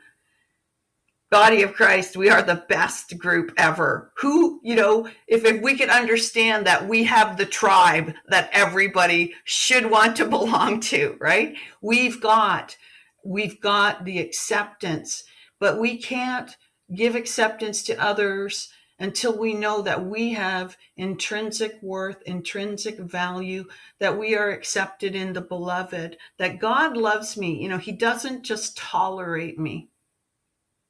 Body 1.29 1.63
of 1.63 1.75
Christ, 1.75 2.17
we 2.17 2.31
are 2.31 2.43
the 2.43 2.65
best 2.69 3.19
group 3.19 3.53
ever. 3.57 4.13
Who, 4.19 4.61
you 4.63 4.77
know, 4.77 5.09
if, 5.27 5.45
if 5.45 5.61
we 5.61 5.77
could 5.77 5.91
understand 5.91 6.65
that 6.69 6.89
we 6.89 7.03
have 7.05 7.37
the 7.37 7.47
tribe 7.47 8.15
that 8.29 8.51
everybody 8.53 9.35
should 9.43 9.91
want 9.91 10.17
to 10.19 10.27
belong 10.27 10.79
to, 10.83 11.17
right? 11.21 11.57
We've 11.83 12.21
got, 12.21 12.77
we've 13.25 13.61
got 13.61 14.05
the 14.05 14.21
acceptance, 14.21 15.25
but 15.59 15.81
we 15.81 15.99
can't 15.99 16.57
give 16.95 17.15
acceptance 17.15 17.83
to 17.85 18.03
others 18.03 18.69
until 18.99 19.37
we 19.37 19.53
know 19.53 19.83
that 19.83 20.07
we 20.07 20.33
have 20.33 20.77
intrinsic 20.97 21.81
worth, 21.83 22.23
intrinsic 22.23 22.99
value, 22.99 23.67
that 23.99 24.19
we 24.19 24.35
are 24.35 24.51
accepted 24.51 25.15
in 25.15 25.35
the 25.35 25.41
beloved, 25.41 26.17
that 26.39 26.59
God 26.59 26.97
loves 26.97 27.37
me. 27.37 27.63
You 27.63 27.69
know, 27.69 27.79
He 27.79 27.93
doesn't 27.93 28.43
just 28.43 28.77
tolerate 28.77 29.59
me. 29.59 29.91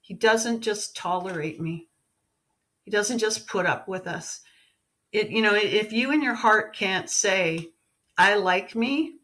He 0.01 0.13
doesn't 0.13 0.61
just 0.61 0.95
tolerate 0.95 1.59
me. 1.59 1.87
He 2.83 2.91
doesn't 2.91 3.19
just 3.19 3.47
put 3.47 3.65
up 3.65 3.89
with 3.89 4.07
us. 4.07 4.39
It, 5.11 5.29
you 5.29 5.41
know, 5.41 5.53
if 5.53 5.91
you 5.91 6.11
in 6.11 6.21
your 6.21 6.35
heart 6.35 6.73
can't 6.73 7.09
say, 7.09 7.71
I 8.17 8.35
like 8.35 8.73
me, 8.73 9.15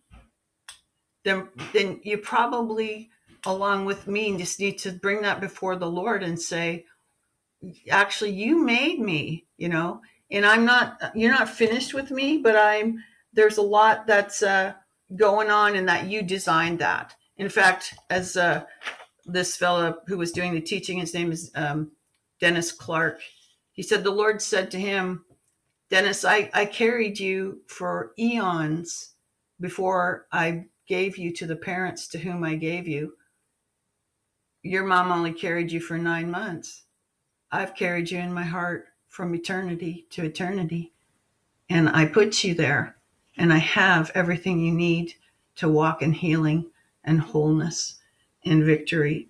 then, 1.23 1.47
then 1.71 2.01
you 2.03 2.17
probably, 2.17 3.09
along 3.45 3.85
with 3.85 4.07
me, 4.07 4.29
and 4.29 4.39
just 4.39 4.59
need 4.59 4.77
to 4.79 4.91
bring 4.91 5.21
that 5.23 5.41
before 5.41 5.75
the 5.75 5.89
Lord 5.89 6.23
and 6.23 6.39
say, 6.39 6.85
actually 7.89 8.31
you 8.31 8.63
made 8.63 8.99
me 8.99 9.45
you 9.57 9.69
know? 9.69 10.01
And 10.31 10.45
i'm 10.45 10.65
not 10.65 10.99
you're 11.15 11.31
not 11.31 11.49
finished 11.49 11.93
with 11.93 12.11
me 12.11 12.37
but 12.37 12.55
i'm 12.55 13.03
there's 13.33 13.57
a 13.57 13.61
lot 13.61 14.07
that's 14.07 14.43
uh, 14.43 14.73
going 15.15 15.49
on 15.49 15.75
and 15.75 15.87
that 15.87 16.05
you 16.05 16.21
designed 16.21 16.79
that. 16.79 17.15
In 17.37 17.49
fact 17.49 17.95
as 18.09 18.37
uh, 18.37 18.63
this 19.25 19.55
fellow 19.55 19.97
who 20.07 20.17
was 20.17 20.31
doing 20.31 20.53
the 20.53 20.61
teaching 20.61 20.97
his 20.97 21.13
name 21.13 21.31
is 21.31 21.51
um, 21.55 21.91
dennis 22.41 22.71
clark 22.71 23.19
he 23.71 23.83
said 23.83 24.03
the 24.03 24.11
lord 24.11 24.41
said 24.41 24.69
to 24.71 24.79
him 24.79 25.23
dennis 25.89 26.25
I, 26.25 26.49
I 26.53 26.65
carried 26.65 27.19
you 27.19 27.61
for 27.67 28.11
eons 28.19 29.13
before 29.61 30.25
i 30.31 30.65
gave 30.87 31.17
you 31.17 31.31
to 31.33 31.45
the 31.45 31.55
parents 31.55 32.07
to 32.09 32.17
whom 32.17 32.43
i 32.43 32.55
gave 32.55 32.87
you 32.87 33.13
your 34.63 34.83
mom 34.85 35.11
only 35.11 35.33
carried 35.33 35.71
you 35.71 35.79
for 35.79 35.97
nine 35.97 36.31
months 36.31 36.83
I've 37.53 37.75
carried 37.75 38.09
you 38.09 38.17
in 38.17 38.33
my 38.33 38.43
heart 38.43 38.87
from 39.07 39.35
eternity 39.35 40.07
to 40.09 40.25
eternity. 40.25 40.91
And 41.69 41.87
I 41.87 42.07
put 42.07 42.43
you 42.43 42.55
there, 42.55 42.95
and 43.37 43.53
I 43.53 43.59
have 43.59 44.11
everything 44.15 44.59
you 44.59 44.73
need 44.73 45.13
to 45.57 45.69
walk 45.69 46.01
in 46.01 46.13
healing 46.13 46.71
and 47.03 47.21
wholeness 47.21 47.99
and 48.43 48.63
victory. 48.63 49.29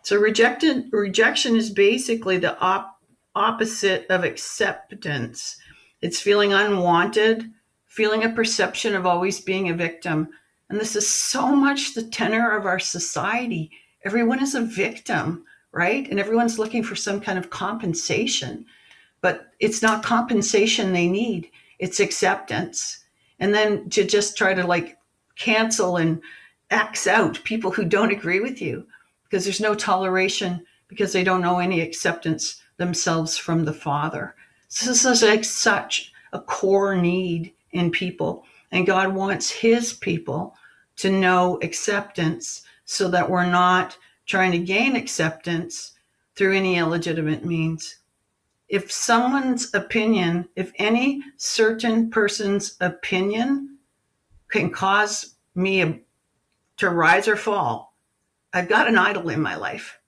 So 0.00 0.16
rejected 0.16 0.86
rejection 0.90 1.54
is 1.54 1.68
basically 1.68 2.38
the 2.38 2.58
op- 2.60 2.98
opposite 3.34 4.06
of 4.08 4.24
acceptance. 4.24 5.58
It's 6.00 6.22
feeling 6.22 6.54
unwanted, 6.54 7.50
feeling 7.84 8.24
a 8.24 8.30
perception 8.30 8.94
of 8.94 9.04
always 9.04 9.38
being 9.38 9.68
a 9.68 9.74
victim. 9.74 10.30
And 10.70 10.80
this 10.80 10.96
is 10.96 11.06
so 11.06 11.54
much 11.54 11.92
the 11.92 12.04
tenor 12.04 12.56
of 12.56 12.64
our 12.64 12.78
society. 12.78 13.70
Everyone 14.04 14.42
is 14.42 14.54
a 14.54 14.62
victim 14.62 15.44
right? 15.72 16.08
And 16.10 16.18
everyone's 16.18 16.58
looking 16.58 16.82
for 16.82 16.96
some 16.96 17.20
kind 17.20 17.38
of 17.38 17.50
compensation, 17.50 18.64
but 19.20 19.52
it's 19.60 19.82
not 19.82 20.02
compensation 20.02 20.92
they 20.92 21.08
need, 21.08 21.50
it's 21.78 22.00
acceptance. 22.00 23.04
And 23.38 23.54
then 23.54 23.88
to 23.90 24.04
just 24.04 24.36
try 24.36 24.54
to 24.54 24.66
like 24.66 24.98
cancel 25.36 25.96
and 25.96 26.20
X 26.70 27.06
out 27.06 27.42
people 27.44 27.70
who 27.70 27.84
don't 27.84 28.12
agree 28.12 28.40
with 28.40 28.60
you. 28.60 28.86
because 29.24 29.44
there's 29.44 29.60
no 29.60 29.74
toleration 29.74 30.64
because 30.88 31.12
they 31.12 31.22
don't 31.22 31.42
know 31.42 31.58
any 31.58 31.82
acceptance 31.82 32.62
themselves 32.78 33.36
from 33.36 33.64
the 33.64 33.72
Father. 33.74 34.34
So 34.68 34.88
this 34.90 35.04
is 35.04 35.22
like 35.22 35.44
such 35.44 36.12
a 36.32 36.40
core 36.40 36.96
need 36.96 37.52
in 37.72 37.90
people. 37.90 38.44
And 38.72 38.86
God 38.86 39.14
wants 39.14 39.50
his 39.50 39.92
people 39.92 40.56
to 40.96 41.10
know 41.10 41.58
acceptance 41.62 42.62
so 42.90 43.06
that 43.06 43.28
we're 43.28 43.44
not 43.44 43.98
trying 44.24 44.50
to 44.50 44.58
gain 44.58 44.96
acceptance 44.96 45.92
through 46.34 46.56
any 46.56 46.78
illegitimate 46.78 47.44
means. 47.44 47.98
If 48.66 48.90
someone's 48.90 49.74
opinion, 49.74 50.48
if 50.56 50.72
any 50.76 51.22
certain 51.36 52.08
person's 52.08 52.78
opinion 52.80 53.76
can 54.50 54.70
cause 54.70 55.34
me 55.54 56.00
to 56.78 56.88
rise 56.88 57.28
or 57.28 57.36
fall, 57.36 57.94
I've 58.54 58.70
got 58.70 58.88
an 58.88 58.96
idol 58.96 59.28
in 59.28 59.42
my 59.42 59.56
life. 59.56 60.00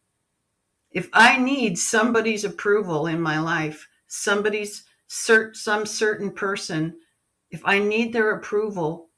If 0.91 1.11
I 1.13 1.37
need 1.37 1.79
somebody's 1.79 2.45
approval 2.45 3.07
in 3.07 3.21
my 3.21 3.41
life, 3.41 3.89
somebody's 4.07 4.85
cert, 5.07 5.55
some 5.55 5.85
certain 5.85 6.31
person, 6.31 6.97
if 7.51 7.61
I 7.67 7.79
need 7.79 8.15
their 8.15 8.31
approval 8.31 9.11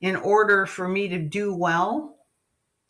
in 0.00 0.16
order 0.16 0.64
for 0.64 0.88
me 0.88 1.08
to 1.08 1.18
do 1.18 1.54
well, 1.54 2.13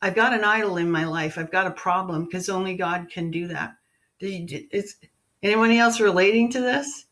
I've 0.04 0.14
got 0.14 0.34
an 0.34 0.44
idol 0.44 0.76
in 0.76 0.90
my 0.90 1.06
life. 1.06 1.38
I've 1.38 1.50
got 1.50 1.66
a 1.66 1.70
problem 1.70 2.26
because 2.26 2.50
only 2.50 2.76
God 2.76 3.08
can 3.10 3.30
do 3.30 3.46
that. 3.48 3.76
Is 4.20 4.96
anyone 5.42 5.70
else 5.70 5.98
relating 5.98 6.50
to 6.50 6.60
this? 6.60 7.06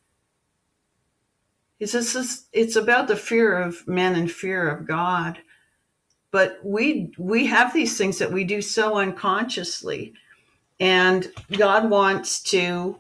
It's 1.81 1.93
just, 1.93 2.49
it's 2.53 2.77
about 2.77 3.09
the 3.09 3.17
fear 3.17 3.57
of 3.57 3.89
men 3.89 4.15
and 4.15 4.31
fear 4.31 4.69
of 4.69 4.87
God. 4.87 5.39
But 6.31 6.61
we 6.63 7.15
we 7.17 7.47
have 7.47 7.73
these 7.73 7.97
things 7.97 8.19
that 8.19 8.31
we 8.31 8.45
do 8.45 8.61
so 8.61 8.97
unconsciously, 8.97 10.13
and 10.79 11.33
God 11.51 11.89
wants 11.89 12.43
to 12.45 12.99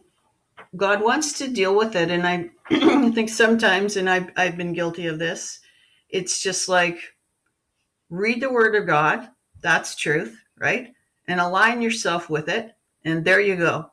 God 0.74 1.02
wants 1.02 1.34
to 1.34 1.48
deal 1.48 1.76
with 1.76 1.96
it. 1.96 2.10
And 2.10 2.26
I 2.26 2.50
think 3.12 3.28
sometimes, 3.28 3.98
and 3.98 4.08
I've, 4.08 4.30
I've 4.38 4.56
been 4.56 4.72
guilty 4.72 5.06
of 5.06 5.18
this, 5.18 5.60
it's 6.08 6.42
just 6.42 6.66
like 6.66 6.98
read 8.08 8.40
the 8.40 8.52
word 8.52 8.74
of 8.74 8.86
God. 8.86 9.28
That's 9.62 9.96
truth, 9.96 10.38
right? 10.58 10.92
And 11.28 11.40
align 11.40 11.80
yourself 11.80 12.28
with 12.28 12.48
it. 12.48 12.72
And 13.04 13.24
there 13.24 13.40
you 13.40 13.56
go. 13.56 13.90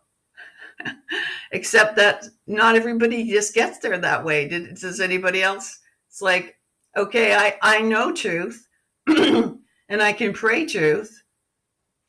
Except 1.52 1.96
that 1.96 2.26
not 2.48 2.76
everybody 2.76 3.30
just 3.30 3.54
gets 3.54 3.80
there 3.80 3.98
that 3.98 4.24
way. 4.26 4.48
Did, 4.48 4.76
does 4.76 5.00
anybody 5.00 5.42
else? 5.42 5.80
It's 6.10 6.22
like, 6.22 6.58
okay, 6.98 7.36
I, 7.36 7.58
I 7.62 7.82
know 7.82 8.12
truth 8.12 8.68
and 9.08 9.62
I 9.90 10.14
can 10.14 10.34
pray 10.34 10.66
truth 10.66 11.24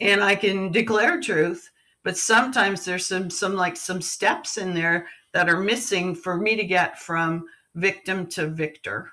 and 0.00 0.23
I 0.23 0.35
can 0.35 0.73
declare 0.73 1.21
truth 1.21 1.71
but 2.02 2.17
sometimes 2.17 2.85
there's 2.85 3.07
some 3.07 3.31
some 3.31 3.55
like 3.55 3.76
some 3.76 4.00
steps 4.00 4.57
in 4.57 4.75
there 4.75 5.07
that 5.33 5.49
are 5.49 5.61
missing 5.61 6.14
for 6.14 6.37
me 6.37 6.57
to 6.57 6.64
get 6.64 6.99
from 6.99 7.45
victim 7.75 8.26
to 8.26 8.47
victor 8.49 9.12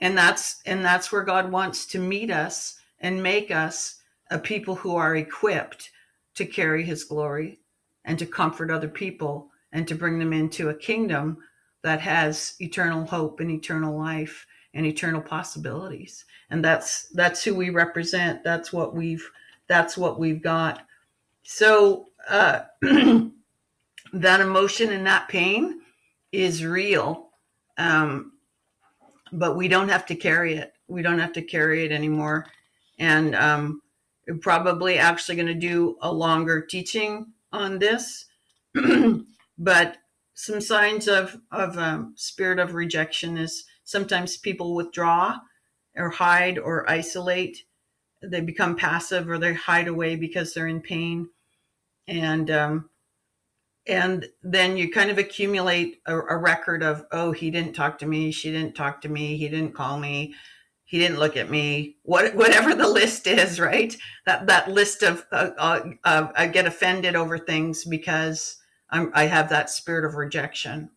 and 0.00 0.16
that's 0.16 0.60
and 0.66 0.84
that's 0.84 1.10
where 1.10 1.22
god 1.22 1.50
wants 1.50 1.86
to 1.86 1.98
meet 1.98 2.30
us 2.30 2.78
and 3.00 3.22
make 3.22 3.50
us 3.50 4.00
a 4.30 4.38
people 4.38 4.74
who 4.74 4.96
are 4.96 5.16
equipped 5.16 5.90
to 6.34 6.44
carry 6.44 6.82
his 6.84 7.04
glory 7.04 7.60
and 8.04 8.18
to 8.18 8.26
comfort 8.26 8.70
other 8.70 8.88
people 8.88 9.50
and 9.72 9.86
to 9.88 9.94
bring 9.94 10.18
them 10.18 10.32
into 10.32 10.68
a 10.68 10.74
kingdom 10.74 11.38
that 11.82 12.00
has 12.00 12.54
eternal 12.60 13.04
hope 13.04 13.40
and 13.40 13.50
eternal 13.50 13.96
life 13.96 14.46
and 14.72 14.86
eternal 14.86 15.20
possibilities. 15.20 16.24
And 16.50 16.64
that's 16.64 17.08
that's 17.10 17.44
who 17.44 17.54
we 17.54 17.70
represent. 17.70 18.42
That's 18.42 18.72
what 18.72 18.94
we've 18.94 19.28
that's 19.68 19.96
what 19.96 20.18
we've 20.18 20.42
got. 20.42 20.86
So 21.42 22.08
uh, 22.28 22.62
that 22.82 24.40
emotion 24.40 24.92
and 24.92 25.06
that 25.06 25.28
pain 25.28 25.80
is 26.32 26.64
real, 26.64 27.30
um, 27.76 28.32
but 29.34 29.56
we 29.56 29.68
don't 29.68 29.88
have 29.88 30.06
to 30.06 30.14
carry 30.14 30.54
it. 30.56 30.72
We 30.88 31.02
don't 31.02 31.18
have 31.18 31.32
to 31.34 31.42
carry 31.42 31.84
it 31.84 31.92
anymore. 31.92 32.46
And 32.98 33.34
um, 33.34 33.82
we're 34.26 34.38
probably 34.38 34.98
actually 34.98 35.36
going 35.36 35.48
to 35.48 35.54
do 35.54 35.96
a 36.00 36.12
longer 36.12 36.60
teaching 36.60 37.32
on 37.52 37.78
this, 37.78 38.26
but 39.58 39.96
some 40.34 40.60
signs 40.60 41.08
of 41.08 41.38
of 41.52 41.78
um, 41.78 42.14
spirit 42.16 42.58
of 42.58 42.74
rejection 42.74 43.38
is 43.38 43.64
sometimes 43.84 44.36
people 44.36 44.74
withdraw 44.74 45.38
or 45.96 46.10
hide 46.10 46.58
or 46.58 46.88
isolate 46.90 47.64
they 48.30 48.40
become 48.40 48.76
passive 48.76 49.28
or 49.28 49.38
they 49.38 49.54
hide 49.54 49.88
away 49.88 50.16
because 50.16 50.52
they're 50.52 50.66
in 50.66 50.80
pain 50.80 51.28
and 52.08 52.50
um, 52.50 52.90
and 53.86 54.26
then 54.42 54.76
you 54.76 54.90
kind 54.90 55.10
of 55.10 55.18
accumulate 55.18 56.00
a, 56.06 56.16
a, 56.16 56.36
record 56.36 56.82
of 56.82 57.04
oh 57.12 57.32
he 57.32 57.50
didn't 57.50 57.74
talk 57.74 57.98
to 57.98 58.06
me 58.06 58.30
she 58.30 58.50
didn't 58.50 58.74
talk 58.74 59.00
to 59.00 59.08
me 59.08 59.36
he 59.36 59.48
didn't 59.48 59.74
call 59.74 59.98
me 59.98 60.34
he 60.84 60.98
didn't 60.98 61.18
look 61.18 61.36
at 61.36 61.50
me 61.50 61.96
what 62.02 62.34
whatever 62.36 62.74
the 62.74 62.88
list 62.88 63.26
is 63.26 63.60
right 63.60 63.96
that 64.26 64.46
that 64.46 64.70
list 64.70 65.02
of 65.02 65.24
uh, 65.32 65.50
uh, 65.58 65.80
uh, 66.04 66.28
i 66.36 66.46
get 66.46 66.66
offended 66.66 67.14
over 67.14 67.38
things 67.38 67.84
because 67.84 68.56
I'm, 68.90 69.10
i 69.14 69.24
have 69.24 69.50
that 69.50 69.70
spirit 69.70 70.04
of 70.04 70.14
rejection 70.14 70.90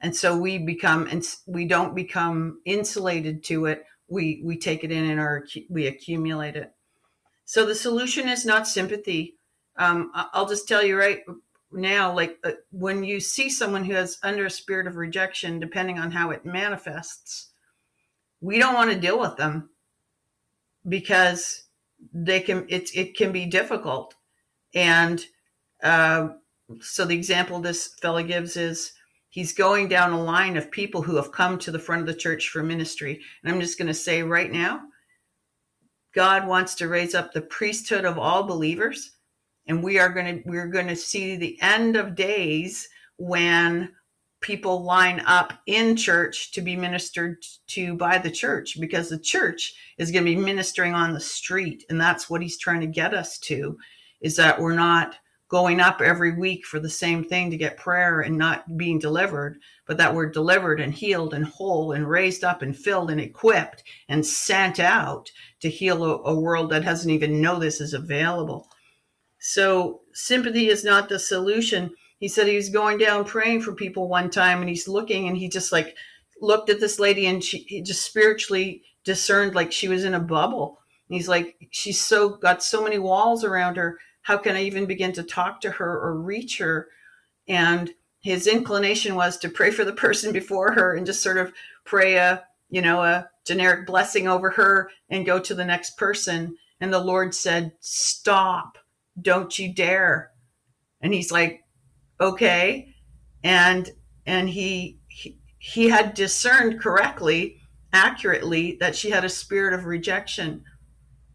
and 0.00 0.16
so 0.16 0.36
we 0.36 0.58
become 0.58 1.06
and 1.06 1.24
we 1.46 1.66
don't 1.66 1.94
become 1.94 2.60
insulated 2.64 3.44
to 3.44 3.66
it 3.66 3.84
we 4.10 4.42
we 4.44 4.58
take 4.58 4.84
it 4.84 4.92
in 4.92 5.08
and 5.08 5.20
our 5.20 5.46
we 5.70 5.86
accumulate 5.86 6.56
it. 6.56 6.72
So 7.44 7.64
the 7.64 7.74
solution 7.74 8.28
is 8.28 8.44
not 8.44 8.68
sympathy. 8.68 9.36
Um, 9.76 10.10
I'll 10.14 10.48
just 10.48 10.68
tell 10.68 10.84
you 10.84 10.98
right 10.98 11.20
now, 11.72 12.14
like 12.14 12.38
uh, 12.44 12.52
when 12.70 13.04
you 13.04 13.20
see 13.20 13.48
someone 13.48 13.84
who 13.84 13.94
has 13.94 14.18
under 14.22 14.46
a 14.46 14.50
spirit 14.50 14.86
of 14.86 14.96
rejection, 14.96 15.60
depending 15.60 15.98
on 15.98 16.10
how 16.10 16.30
it 16.30 16.44
manifests, 16.44 17.50
we 18.40 18.58
don't 18.58 18.74
want 18.74 18.90
to 18.90 18.98
deal 18.98 19.18
with 19.18 19.36
them 19.36 19.70
because 20.88 21.64
they 22.12 22.40
can 22.40 22.66
it 22.68 22.90
it 22.94 23.16
can 23.16 23.32
be 23.32 23.46
difficult. 23.46 24.14
And 24.74 25.24
uh, 25.82 26.28
so 26.80 27.04
the 27.04 27.16
example 27.16 27.60
this 27.60 27.94
fella 28.00 28.22
gives 28.22 28.56
is 28.56 28.92
he's 29.28 29.52
going 29.52 29.88
down 29.88 30.12
a 30.12 30.22
line 30.22 30.56
of 30.56 30.70
people 30.70 31.02
who 31.02 31.16
have 31.16 31.32
come 31.32 31.58
to 31.58 31.70
the 31.70 31.78
front 31.78 32.00
of 32.00 32.06
the 32.06 32.14
church 32.14 32.48
for 32.48 32.62
ministry. 32.62 33.20
And 33.42 33.52
I'm 33.52 33.60
just 33.60 33.78
going 33.78 33.88
to 33.88 33.94
say 33.94 34.22
right 34.22 34.50
now, 34.50 34.80
God 36.14 36.46
wants 36.46 36.74
to 36.76 36.88
raise 36.88 37.14
up 37.14 37.32
the 37.32 37.42
priesthood 37.42 38.04
of 38.04 38.18
all 38.18 38.42
believers. 38.44 39.12
And 39.70 39.84
we 39.84 40.00
are 40.00 40.08
going 40.08 40.42
to 40.42 40.48
we're 40.48 40.66
going 40.66 40.88
to 40.88 40.96
see 40.96 41.36
the 41.36 41.56
end 41.62 41.94
of 41.94 42.16
days 42.16 42.88
when 43.18 43.92
people 44.40 44.82
line 44.82 45.22
up 45.26 45.52
in 45.66 45.94
church 45.94 46.50
to 46.52 46.60
be 46.60 46.74
ministered 46.74 47.36
to 47.68 47.94
by 47.94 48.18
the 48.18 48.32
church 48.32 48.80
because 48.80 49.08
the 49.08 49.18
church 49.18 49.74
is 49.96 50.10
going 50.10 50.24
to 50.24 50.34
be 50.34 50.36
ministering 50.36 50.92
on 50.92 51.12
the 51.12 51.20
street 51.20 51.84
and 51.88 52.00
that's 52.00 52.28
what 52.28 52.42
he's 52.42 52.58
trying 52.58 52.80
to 52.80 52.86
get 52.88 53.14
us 53.14 53.38
to 53.38 53.78
is 54.20 54.34
that 54.34 54.60
we're 54.60 54.74
not 54.74 55.14
going 55.48 55.80
up 55.80 56.00
every 56.00 56.32
week 56.32 56.66
for 56.66 56.80
the 56.80 56.90
same 56.90 57.22
thing 57.22 57.50
to 57.50 57.56
get 57.56 57.76
prayer 57.76 58.20
and 58.20 58.36
not 58.38 58.76
being 58.76 58.98
delivered, 58.98 59.60
but 59.86 59.98
that 59.98 60.14
we're 60.14 60.30
delivered 60.30 60.80
and 60.80 60.94
healed 60.94 61.34
and 61.34 61.44
whole 61.44 61.92
and 61.92 62.08
raised 62.08 62.44
up 62.44 62.62
and 62.62 62.76
filled 62.76 63.10
and 63.10 63.20
equipped 63.20 63.82
and 64.08 64.24
sent 64.24 64.78
out 64.78 65.30
to 65.58 65.68
heal 65.68 66.04
a, 66.04 66.18
a 66.22 66.34
world 66.34 66.70
that 66.70 66.84
doesn't 66.84 67.10
even 67.10 67.40
know 67.40 67.58
this 67.58 67.80
is 67.80 67.94
available. 67.94 68.69
So 69.40 70.02
sympathy 70.12 70.68
is 70.68 70.84
not 70.84 71.08
the 71.08 71.18
solution. 71.18 71.90
He 72.18 72.28
said 72.28 72.46
he 72.46 72.56
was 72.56 72.68
going 72.68 72.98
down 72.98 73.24
praying 73.24 73.62
for 73.62 73.72
people 73.74 74.08
one 74.08 74.30
time 74.30 74.60
and 74.60 74.68
he's 74.68 74.86
looking 74.86 75.26
and 75.26 75.36
he 75.36 75.48
just 75.48 75.72
like 75.72 75.96
looked 76.40 76.70
at 76.70 76.80
this 76.80 76.98
lady 76.98 77.26
and 77.26 77.42
she 77.42 77.58
he 77.58 77.82
just 77.82 78.04
spiritually 78.04 78.82
discerned 79.04 79.54
like 79.54 79.72
she 79.72 79.88
was 79.88 80.04
in 80.04 80.14
a 80.14 80.20
bubble. 80.20 80.78
And 81.08 81.16
he's 81.16 81.28
like, 81.28 81.56
she's 81.70 82.00
so 82.00 82.28
got 82.28 82.62
so 82.62 82.84
many 82.84 82.98
walls 82.98 83.42
around 83.42 83.76
her 83.76 83.98
how 84.22 84.38
can 84.38 84.56
I 84.56 84.62
even 84.62 84.86
begin 84.86 85.12
to 85.14 85.22
talk 85.22 85.60
to 85.62 85.70
her 85.72 85.98
or 85.98 86.20
reach 86.20 86.58
her? 86.58 86.88
And 87.48 87.90
his 88.20 88.46
inclination 88.46 89.14
was 89.14 89.36
to 89.38 89.48
pray 89.48 89.70
for 89.70 89.84
the 89.84 89.92
person 90.04 90.32
before 90.32 90.72
her 90.72 90.94
and 90.94 91.06
just 91.06 91.22
sort 91.22 91.38
of 91.38 91.52
pray 91.84 92.16
a, 92.16 92.44
you 92.68 92.82
know, 92.82 93.02
a 93.02 93.28
generic 93.46 93.86
blessing 93.86 94.28
over 94.28 94.50
her 94.50 94.90
and 95.08 95.26
go 95.26 95.38
to 95.40 95.54
the 95.54 95.64
next 95.64 95.96
person. 95.96 96.56
And 96.80 96.92
the 96.92 97.00
Lord 97.00 97.34
said, 97.34 97.72
Stop, 97.80 98.78
don't 99.22 99.58
you 99.58 99.72
dare. 99.72 100.30
And 101.00 101.14
he's 101.14 101.32
like, 101.32 101.62
Okay. 102.20 102.94
And 103.42 103.90
and 104.26 104.48
he 104.48 104.98
he, 105.08 105.38
he 105.58 105.88
had 105.88 106.14
discerned 106.14 106.80
correctly, 106.80 107.60
accurately, 107.92 108.76
that 108.80 108.94
she 108.94 109.10
had 109.10 109.24
a 109.24 109.28
spirit 109.28 109.72
of 109.72 109.86
rejection 109.86 110.64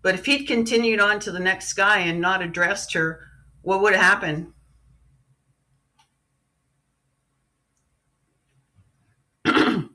but 0.06 0.14
if 0.14 0.28
he'd 0.28 0.46
continued 0.46 1.00
on 1.00 1.20
to 1.22 1.32
the 1.32 1.40
next 1.40 1.74
guy 1.74 1.98
and 1.98 2.22
not 2.22 2.44
addressed 2.44 2.94
her, 2.94 3.22
what 3.64 3.82
would 3.82 3.96
happen? 3.96 4.54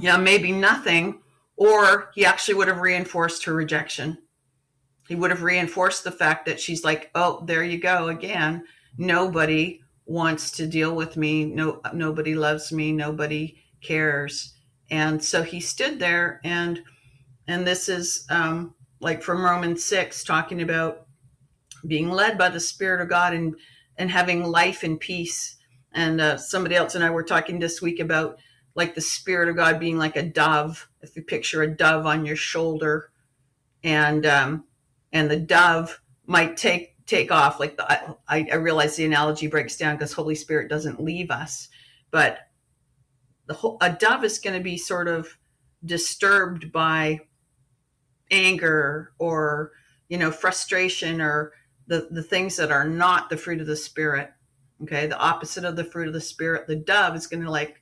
yeah, 0.00 0.16
maybe 0.16 0.50
nothing, 0.50 1.20
or 1.56 2.10
he 2.16 2.24
actually 2.24 2.54
would 2.54 2.66
have 2.66 2.80
reinforced 2.80 3.44
her 3.44 3.54
rejection. 3.54 4.18
He 5.08 5.14
would 5.14 5.30
have 5.30 5.42
reinforced 5.42 6.04
the 6.04 6.12
fact 6.12 6.44
that 6.46 6.60
she's 6.60 6.84
like, 6.84 7.10
"Oh, 7.14 7.42
there 7.46 7.64
you 7.64 7.78
go 7.78 8.08
again. 8.08 8.64
Nobody 8.98 9.80
wants 10.04 10.50
to 10.52 10.66
deal 10.66 10.94
with 10.94 11.16
me. 11.16 11.46
No, 11.46 11.80
nobody 11.94 12.34
loves 12.34 12.70
me. 12.70 12.92
Nobody 12.92 13.56
cares." 13.82 14.54
And 14.90 15.24
so 15.24 15.42
he 15.42 15.60
stood 15.60 15.98
there, 15.98 16.40
and 16.44 16.82
and 17.46 17.66
this 17.66 17.88
is 17.88 18.26
um, 18.28 18.74
like 19.00 19.22
from 19.22 19.44
Romans 19.44 19.82
six, 19.82 20.22
talking 20.22 20.60
about 20.60 21.06
being 21.86 22.10
led 22.10 22.36
by 22.36 22.50
the 22.50 22.60
Spirit 22.60 23.00
of 23.00 23.08
God 23.08 23.32
and 23.32 23.54
and 23.96 24.10
having 24.10 24.44
life 24.44 24.82
and 24.82 25.00
peace. 25.00 25.56
And 25.92 26.20
uh, 26.20 26.36
somebody 26.36 26.76
else 26.76 26.94
and 26.94 27.02
I 27.02 27.10
were 27.10 27.24
talking 27.24 27.58
this 27.58 27.80
week 27.80 27.98
about 27.98 28.38
like 28.74 28.94
the 28.94 29.00
Spirit 29.00 29.48
of 29.48 29.56
God 29.56 29.80
being 29.80 29.96
like 29.96 30.16
a 30.16 30.22
dove. 30.22 30.86
If 31.00 31.16
you 31.16 31.22
picture 31.22 31.62
a 31.62 31.66
dove 31.66 32.04
on 32.04 32.26
your 32.26 32.36
shoulder, 32.36 33.10
and 33.82 34.26
um, 34.26 34.64
and 35.12 35.30
the 35.30 35.38
dove 35.38 36.00
might 36.26 36.56
take 36.56 36.94
take 37.06 37.32
off 37.32 37.58
like 37.58 37.76
the, 37.76 37.90
I, 38.28 38.46
I 38.52 38.56
realize 38.56 38.96
the 38.96 39.06
analogy 39.06 39.46
breaks 39.46 39.76
down 39.76 39.96
because 39.96 40.12
holy 40.12 40.34
spirit 40.34 40.68
doesn't 40.68 41.02
leave 41.02 41.30
us 41.30 41.68
but 42.10 42.40
the 43.46 43.54
whole, 43.54 43.78
a 43.80 43.90
dove 43.90 44.24
is 44.24 44.38
going 44.38 44.56
to 44.56 44.62
be 44.62 44.76
sort 44.76 45.08
of 45.08 45.38
disturbed 45.84 46.70
by 46.70 47.20
anger 48.30 49.12
or 49.18 49.72
you 50.08 50.18
know 50.18 50.30
frustration 50.30 51.20
or 51.20 51.52
the 51.86 52.08
the 52.10 52.22
things 52.22 52.56
that 52.56 52.70
are 52.70 52.86
not 52.86 53.30
the 53.30 53.36
fruit 53.36 53.60
of 53.60 53.66
the 53.66 53.76
spirit 53.76 54.32
okay? 54.82 55.06
The 55.06 55.18
opposite 55.18 55.64
of 55.64 55.76
the 55.76 55.84
fruit 55.84 56.08
of 56.08 56.14
the 56.14 56.20
spirit 56.20 56.66
the 56.66 56.76
dove 56.76 57.16
is 57.16 57.26
going 57.26 57.42
to 57.42 57.50
like 57.50 57.80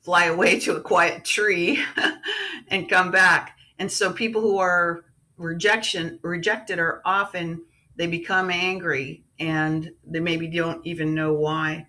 fly 0.00 0.26
away 0.26 0.60
to 0.60 0.76
a 0.76 0.80
quiet 0.80 1.24
tree 1.24 1.82
and 2.68 2.88
come 2.88 3.10
back. 3.10 3.56
And 3.78 3.90
so 3.90 4.12
people 4.12 4.40
who 4.40 4.58
are 4.58 5.04
rejection 5.44 6.18
rejected 6.22 6.78
are 6.78 7.02
often 7.04 7.62
they 7.96 8.06
become 8.06 8.50
angry 8.50 9.24
and 9.38 9.90
they 10.04 10.20
maybe 10.20 10.48
don't 10.48 10.84
even 10.86 11.14
know 11.14 11.32
why. 11.32 11.86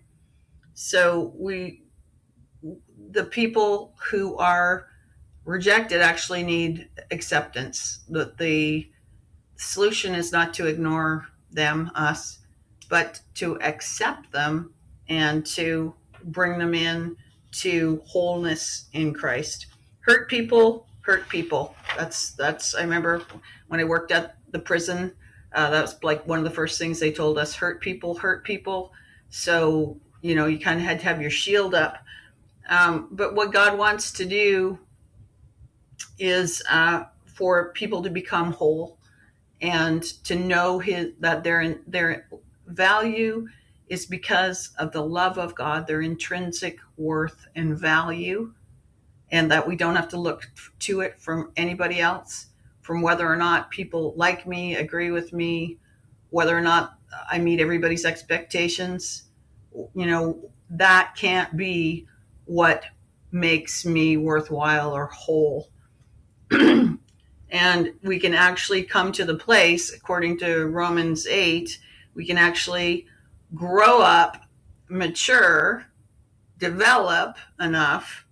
So 0.74 1.32
we 1.36 1.82
the 3.10 3.24
people 3.24 3.94
who 4.10 4.36
are 4.36 4.86
rejected 5.44 6.02
actually 6.02 6.42
need 6.42 6.88
acceptance. 7.10 8.00
That 8.08 8.38
the 8.38 8.88
solution 9.56 10.14
is 10.14 10.32
not 10.32 10.52
to 10.54 10.66
ignore 10.66 11.26
them 11.50 11.90
us 11.94 12.40
but 12.88 13.20
to 13.34 13.60
accept 13.62 14.30
them 14.32 14.72
and 15.08 15.44
to 15.46 15.94
bring 16.24 16.58
them 16.58 16.74
in 16.74 17.16
to 17.52 18.02
wholeness 18.06 18.88
in 18.92 19.14
christ. 19.14 19.66
Hurt 20.00 20.28
people 20.28 20.86
hurt 21.06 21.28
people. 21.28 21.76
That's 21.96 22.32
that's. 22.32 22.74
I 22.74 22.82
remember 22.82 23.22
when 23.68 23.78
I 23.78 23.84
worked 23.84 24.10
at 24.10 24.36
the 24.50 24.58
prison. 24.58 25.12
Uh, 25.52 25.70
that 25.70 25.80
was 25.80 26.02
like 26.02 26.26
one 26.26 26.38
of 26.38 26.44
the 26.44 26.50
first 26.50 26.78
things 26.78 26.98
they 26.98 27.12
told 27.12 27.38
us: 27.38 27.54
hurt 27.54 27.80
people, 27.80 28.16
hurt 28.16 28.44
people. 28.44 28.92
So 29.30 29.98
you 30.20 30.34
know, 30.34 30.46
you 30.46 30.58
kind 30.58 30.80
of 30.80 30.84
had 30.84 30.98
to 30.98 31.04
have 31.04 31.20
your 31.22 31.30
shield 31.30 31.74
up. 31.74 31.98
Um, 32.68 33.08
but 33.12 33.36
what 33.36 33.52
God 33.52 33.78
wants 33.78 34.10
to 34.12 34.24
do 34.24 34.78
is 36.18 36.60
uh, 36.68 37.04
for 37.26 37.72
people 37.72 38.02
to 38.02 38.10
become 38.10 38.50
whole 38.50 38.98
and 39.60 40.02
to 40.24 40.34
know 40.34 40.80
his 40.80 41.12
that 41.20 41.44
their 41.44 41.78
their 41.86 42.28
value 42.66 43.46
is 43.88 44.06
because 44.06 44.70
of 44.80 44.90
the 44.90 45.02
love 45.02 45.38
of 45.38 45.54
God, 45.54 45.86
their 45.86 46.00
intrinsic 46.00 46.80
worth 46.96 47.46
and 47.54 47.78
value 47.78 48.52
and 49.30 49.50
that 49.50 49.66
we 49.66 49.76
don't 49.76 49.96
have 49.96 50.08
to 50.08 50.18
look 50.18 50.50
to 50.80 51.00
it 51.00 51.20
from 51.20 51.52
anybody 51.56 52.00
else, 52.00 52.46
from 52.80 53.02
whether 53.02 53.26
or 53.26 53.36
not 53.36 53.70
people 53.70 54.14
like 54.16 54.46
me, 54.46 54.76
agree 54.76 55.10
with 55.10 55.32
me, 55.32 55.78
whether 56.30 56.56
or 56.56 56.60
not 56.60 56.98
I 57.30 57.38
meet 57.38 57.60
everybody's 57.60 58.04
expectations. 58.04 59.24
You 59.94 60.06
know, 60.06 60.50
that 60.70 61.14
can't 61.16 61.56
be 61.56 62.06
what 62.44 62.84
makes 63.32 63.84
me 63.84 64.16
worthwhile 64.16 64.92
or 64.92 65.06
whole. 65.06 65.68
and 66.50 67.92
we 68.02 68.18
can 68.18 68.34
actually 68.34 68.82
come 68.82 69.12
to 69.12 69.24
the 69.24 69.34
place, 69.34 69.92
according 69.92 70.38
to 70.38 70.66
Romans 70.66 71.26
8, 71.26 71.78
we 72.14 72.24
can 72.24 72.38
actually 72.38 73.06
grow 73.54 74.00
up, 74.00 74.42
mature, 74.88 75.86
develop 76.58 77.36
enough 77.60 78.25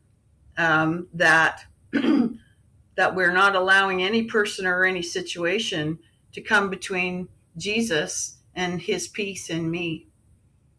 um, 0.57 1.09
that 1.14 1.64
that 1.93 3.14
we're 3.14 3.33
not 3.33 3.57
allowing 3.57 4.03
any 4.03 4.25
person 4.25 4.67
or 4.67 4.85
any 4.85 5.03
situation 5.03 5.99
to 6.33 6.40
come 6.40 6.71
between 6.71 7.29
Jesus 7.57 8.38
and 8.55 8.81
His 8.81 9.09
peace 9.09 9.51
in 9.51 9.71
me. 9.71 10.07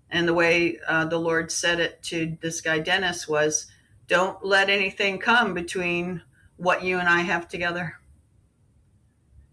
And 0.10 0.28
the 0.28 0.34
way 0.34 0.78
uh, 0.88 1.06
the 1.06 1.20
Lord 1.20 1.52
said 1.52 1.80
it 1.80 2.02
to 2.04 2.38
this 2.42 2.62
guy 2.62 2.80
Dennis 2.80 3.28
was, 3.28 3.68
"Don't 4.08 4.44
let 4.46 4.70
anything 4.70 5.20
come 5.20 5.54
between 5.54 6.22
what 6.58 6.84
you 6.84 7.00
and 7.00 7.10
I 7.10 7.22
have 7.22 7.48
together." 7.48 8.00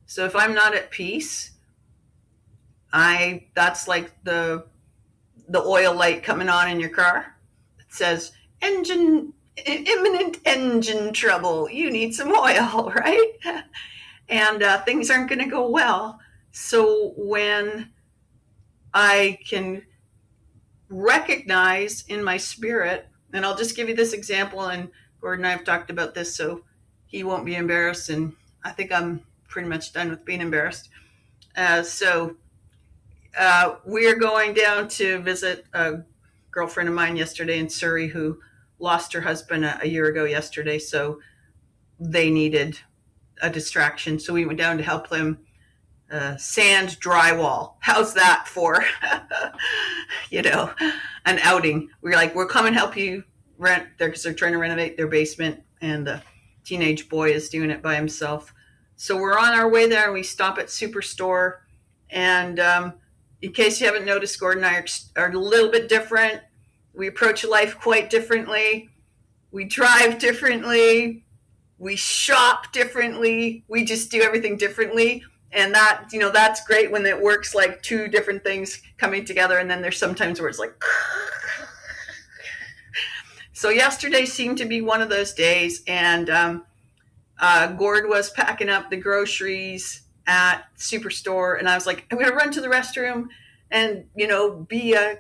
So 0.06 0.24
if 0.26 0.37
I'm 0.37 0.54
not 0.54 0.74
at 0.74 0.90
peace, 0.90 1.52
I 2.92 3.46
that's 3.54 3.88
like 3.88 4.12
the 4.24 4.66
the 5.48 5.62
oil 5.62 5.94
light 5.94 6.22
coming 6.22 6.48
on 6.48 6.68
in 6.68 6.78
your 6.78 6.90
car. 6.90 7.37
It 7.78 7.87
says 7.88 8.32
engine 8.61 9.32
imminent 9.56 10.38
engine 10.44 11.12
trouble. 11.12 11.68
You 11.70 11.90
need 11.90 12.14
some 12.14 12.28
oil, 12.32 12.92
right? 12.94 13.32
And 14.28 14.62
uh, 14.62 14.82
things 14.82 15.10
aren't 15.10 15.28
going 15.28 15.40
to 15.40 15.50
go 15.50 15.68
well. 15.68 16.20
So 16.52 17.12
when 17.16 17.90
I 18.94 19.38
can 19.48 19.82
recognize 20.88 22.04
in 22.08 22.22
my 22.22 22.36
spirit, 22.36 23.08
and 23.32 23.44
I'll 23.44 23.56
just 23.56 23.76
give 23.76 23.88
you 23.88 23.96
this 23.96 24.12
example, 24.12 24.62
and 24.62 24.90
Gordon 25.20 25.44
and 25.44 25.52
I 25.52 25.56
have 25.56 25.64
talked 25.64 25.90
about 25.90 26.14
this, 26.14 26.34
so 26.34 26.64
he 27.06 27.24
won't 27.24 27.46
be 27.46 27.56
embarrassed. 27.56 28.10
And 28.10 28.34
I 28.64 28.70
think 28.70 28.92
I'm 28.92 29.22
pretty 29.48 29.68
much 29.68 29.92
done 29.92 30.10
with 30.10 30.24
being 30.24 30.40
embarrassed. 30.40 30.88
Uh, 31.56 31.82
so 31.82 32.36
uh, 33.38 33.76
we're 33.84 34.18
going 34.18 34.54
down 34.54 34.88
to 34.88 35.18
visit 35.20 35.66
a 35.72 36.02
girlfriend 36.50 36.88
of 36.88 36.94
mine 36.94 37.16
yesterday 37.16 37.58
in 37.58 37.68
Surrey 37.68 38.08
who 38.08 38.38
lost 38.82 39.12
her 39.12 39.20
husband 39.20 39.64
a, 39.64 39.80
a 39.82 39.86
year 39.86 40.06
ago 40.06 40.24
yesterday, 40.24 40.78
so 40.78 41.20
they 41.98 42.28
needed 42.30 42.78
a 43.40 43.48
distraction. 43.48 44.18
So 44.18 44.34
we 44.34 44.44
went 44.44 44.58
down 44.58 44.76
to 44.76 44.82
help 44.82 45.08
them 45.08 45.38
uh, 46.10 46.36
sand 46.36 46.98
drywall. 47.00 47.74
How's 47.80 48.12
that 48.14 48.46
for, 48.48 48.84
you 50.30 50.42
know, 50.42 50.70
an 51.24 51.38
outing? 51.38 51.88
We 52.02 52.12
are 52.12 52.16
like, 52.16 52.34
we'll 52.34 52.46
come 52.46 52.66
and 52.66 52.74
help 52.74 52.96
you 52.96 53.24
rent 53.56 53.86
there 53.98 54.08
because 54.08 54.24
they're 54.24 54.34
trying 54.34 54.52
to 54.52 54.58
renovate 54.58 54.96
their 54.96 55.06
basement, 55.06 55.62
and 55.80 56.06
the 56.06 56.20
teenage 56.64 57.08
boy 57.08 57.30
is 57.30 57.48
doing 57.48 57.70
it 57.70 57.82
by 57.82 57.94
himself. 57.94 58.52
So 58.96 59.16
we're 59.16 59.38
on 59.38 59.54
our 59.54 59.70
way 59.70 59.88
there, 59.88 60.04
and 60.06 60.14
we 60.14 60.22
stop 60.24 60.58
at 60.58 60.66
Superstore. 60.66 61.58
And 62.10 62.60
um, 62.60 62.94
in 63.40 63.52
case 63.52 63.80
you 63.80 63.86
haven't 63.86 64.04
noticed, 64.04 64.38
Gordon 64.38 64.64
and 64.64 64.74
I 64.74 64.78
are, 64.80 65.24
are 65.24 65.30
a 65.30 65.38
little 65.38 65.70
bit 65.70 65.88
different 65.88 66.42
we 66.94 67.07
approach 67.09 67.44
life 67.44 67.78
quite 67.78 68.11
differently. 68.11 68.90
We 69.50 69.64
drive 69.64 70.18
differently. 70.18 71.24
We 71.78 71.96
shop 71.96 72.72
differently. 72.72 73.64
We 73.68 73.85
just 73.85 74.11
do 74.11 74.22
everything 74.22 74.57
differently. 74.57 75.24
And 75.52 75.74
that, 75.74 76.07
you 76.12 76.18
know, 76.18 76.31
that's 76.31 76.64
great 76.66 76.90
when 76.90 77.05
it 77.05 77.20
works 77.20 77.55
like 77.55 77.83
two 77.83 78.09
different 78.09 78.42
things 78.42 78.81
coming 78.96 79.24
together. 79.24 79.59
And 79.59 79.70
then 79.70 79.83
there's 79.83 79.98
sometimes 79.98 80.40
where 80.40 80.48
it's 80.48 80.59
like, 80.59 80.74
so 83.52 83.68
yesterday 83.68 84.24
seemed 84.24 84.59
to 84.59 84.64
be 84.64 84.81
one 84.81 85.02
of 85.02 85.11
those 85.11 85.35
days. 85.35 85.83
And 85.87 86.31
um, 86.31 86.64
uh, 87.38 87.68
Gord 87.72 88.09
was 88.09 88.31
packing 88.31 88.70
up 88.70 88.88
the 88.88 88.96
groceries 88.96 90.02
at 90.26 90.62
Superstore. 90.78 91.59
And 91.59 91.68
I 91.68 91.74
was 91.74 91.87
like, 91.87 92.07
I'm 92.11 92.18
going 92.18 92.31
to 92.31 92.37
run 92.37 92.52
to 92.52 92.61
the 92.61 92.68
restroom 92.68 93.26
and, 93.70 94.05
you 94.14 94.26
know, 94.26 94.55
be 94.55 94.94
a 94.94 95.18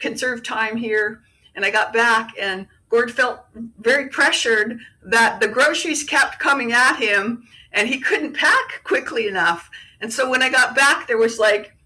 conserve 0.00 0.42
time 0.42 0.76
here. 0.76 1.22
And 1.54 1.64
I 1.64 1.70
got 1.70 1.92
back, 1.92 2.32
and 2.40 2.66
Gord 2.88 3.12
felt 3.12 3.40
very 3.78 4.08
pressured 4.08 4.80
that 5.02 5.40
the 5.40 5.48
groceries 5.48 6.04
kept 6.04 6.38
coming 6.38 6.72
at 6.72 6.96
him 6.96 7.46
and 7.72 7.88
he 7.88 8.00
couldn't 8.00 8.34
pack 8.34 8.82
quickly 8.84 9.28
enough. 9.28 9.70
And 10.00 10.12
so 10.12 10.28
when 10.28 10.42
I 10.42 10.50
got 10.50 10.74
back, 10.74 11.06
there 11.06 11.18
was 11.18 11.38
like 11.38 11.76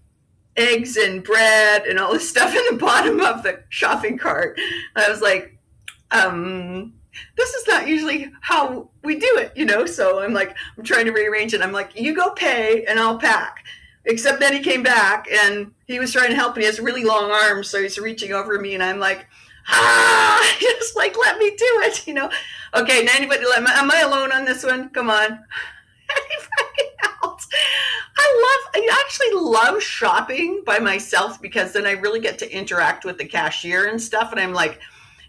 eggs 0.57 0.97
and 0.97 1.23
bread 1.23 1.85
and 1.85 1.99
all 1.99 2.13
this 2.13 2.27
stuff 2.27 2.55
in 2.55 2.63
the 2.71 2.83
bottom 2.83 3.19
of 3.21 3.43
the 3.43 3.63
shopping 3.69 4.17
cart. 4.17 4.59
I 4.95 5.09
was 5.09 5.21
like, 5.21 5.57
um, 6.11 6.93
this 7.37 7.53
is 7.53 7.67
not 7.67 7.87
usually 7.87 8.31
how 8.41 8.89
we 9.03 9.19
do 9.19 9.37
it, 9.37 9.53
you 9.55 9.65
know? 9.65 9.85
So 9.85 10.21
I'm 10.21 10.33
like, 10.33 10.55
I'm 10.77 10.83
trying 10.83 11.05
to 11.05 11.11
rearrange 11.11 11.53
it. 11.53 11.61
I'm 11.61 11.71
like, 11.71 11.99
you 11.99 12.15
go 12.15 12.31
pay 12.31 12.85
and 12.85 12.99
I'll 12.99 13.19
pack. 13.19 13.63
Except 14.05 14.39
then 14.39 14.53
he 14.53 14.59
came 14.59 14.83
back 14.83 15.27
and 15.31 15.71
he 15.87 15.99
was 15.99 16.11
trying 16.11 16.29
to 16.29 16.35
help 16.35 16.53
and 16.53 16.61
he 16.61 16.67
has 16.67 16.79
really 16.79 17.03
long 17.03 17.31
arms, 17.31 17.69
so 17.69 17.81
he's 17.81 17.97
reaching 17.97 18.33
over 18.33 18.59
me 18.59 18.73
and 18.73 18.83
I'm 18.83 18.99
like, 18.99 19.25
ah, 19.67 20.55
just 20.59 20.95
like 20.95 21.17
let 21.17 21.37
me 21.37 21.49
do 21.49 21.81
it, 21.83 22.05
you 22.07 22.13
know. 22.13 22.29
Okay, 22.75 23.07
anybody, 23.15 23.43
am 23.55 23.91
I 23.91 24.01
alone 24.01 24.31
on 24.31 24.45
this 24.45 24.63
one? 24.63 24.89
Come 24.89 25.09
on. 25.09 25.25
Anybody 26.11 26.91
else? 27.23 27.47
I 28.17 28.61
love, 28.63 28.71
I 28.75 29.03
actually 29.03 29.41
love 29.41 29.81
shopping 29.81 30.61
by 30.65 30.79
myself 30.79 31.41
because 31.41 31.73
then 31.73 31.85
I 31.85 31.91
really 31.91 32.19
get 32.19 32.37
to 32.39 32.51
interact 32.51 33.05
with 33.05 33.17
the 33.17 33.25
cashier 33.25 33.87
and 33.87 34.01
stuff. 34.01 34.31
And 34.31 34.39
I'm 34.39 34.53
like, 34.53 34.79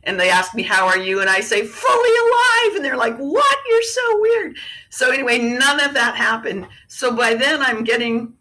and 0.07 0.19
they 0.19 0.31
ask 0.31 0.55
me, 0.55 0.63
How 0.63 0.87
are 0.87 0.99
you? 0.99 1.21
And 1.21 1.29
I 1.29 1.41
say, 1.41 1.67
Fully 1.67 2.11
alive. 2.11 2.77
And 2.77 2.85
they're 2.85 2.97
like, 2.97 3.17
What? 3.17 3.59
You're 3.69 3.83
so 3.83 4.21
weird. 4.21 4.57
So, 4.89 5.11
anyway, 5.11 5.39
none 5.39 5.81
of 5.81 5.95
that 5.95 6.15
happened. 6.15 6.69
So 6.87 7.15
by 7.15 7.35
then 7.35 7.61
I'm 7.61 7.85
getting, 7.85 8.33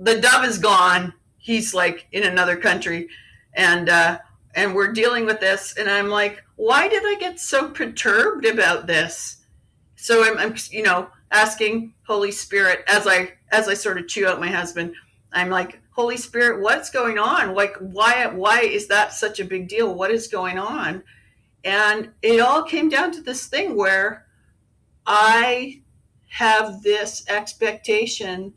the 0.00 0.20
dove 0.20 0.44
is 0.44 0.58
gone. 0.58 1.12
He's 1.38 1.74
like 1.74 2.06
in 2.12 2.24
another 2.24 2.56
country. 2.56 3.08
And, 3.54 3.88
uh, 3.88 4.18
and 4.54 4.74
we're 4.74 4.92
dealing 4.92 5.26
with 5.26 5.40
this. 5.40 5.74
And 5.76 5.88
I'm 5.88 6.08
like, 6.08 6.42
Why 6.56 6.88
did 6.88 7.02
I 7.04 7.16
get 7.18 7.38
so 7.38 7.68
perturbed 7.68 8.44
about 8.44 8.86
this? 8.86 9.36
So 9.96 10.24
I'm, 10.24 10.38
I'm 10.38 10.54
you 10.70 10.82
know, 10.82 11.08
asking 11.30 11.94
Holy 12.06 12.32
Spirit 12.32 12.84
as 12.88 13.06
I 13.06 13.32
as 13.52 13.68
I 13.68 13.74
sort 13.74 13.98
of 13.98 14.08
chew 14.08 14.26
out 14.26 14.40
my 14.40 14.48
husband. 14.48 14.94
I'm 15.32 15.50
like, 15.50 15.80
Holy 15.90 16.16
Spirit, 16.16 16.60
what's 16.60 16.90
going 16.90 17.18
on? 17.18 17.54
Like, 17.54 17.76
why 17.76 18.26
why 18.26 18.60
is 18.60 18.88
that 18.88 19.12
such 19.12 19.40
a 19.40 19.44
big 19.44 19.68
deal? 19.68 19.94
What 19.94 20.10
is 20.10 20.26
going 20.26 20.58
on? 20.58 21.02
And 21.64 22.10
it 22.22 22.40
all 22.40 22.62
came 22.62 22.88
down 22.88 23.12
to 23.12 23.20
this 23.20 23.46
thing 23.46 23.76
where 23.76 24.26
I 25.06 25.82
have 26.30 26.82
this 26.82 27.28
expectation 27.28 28.54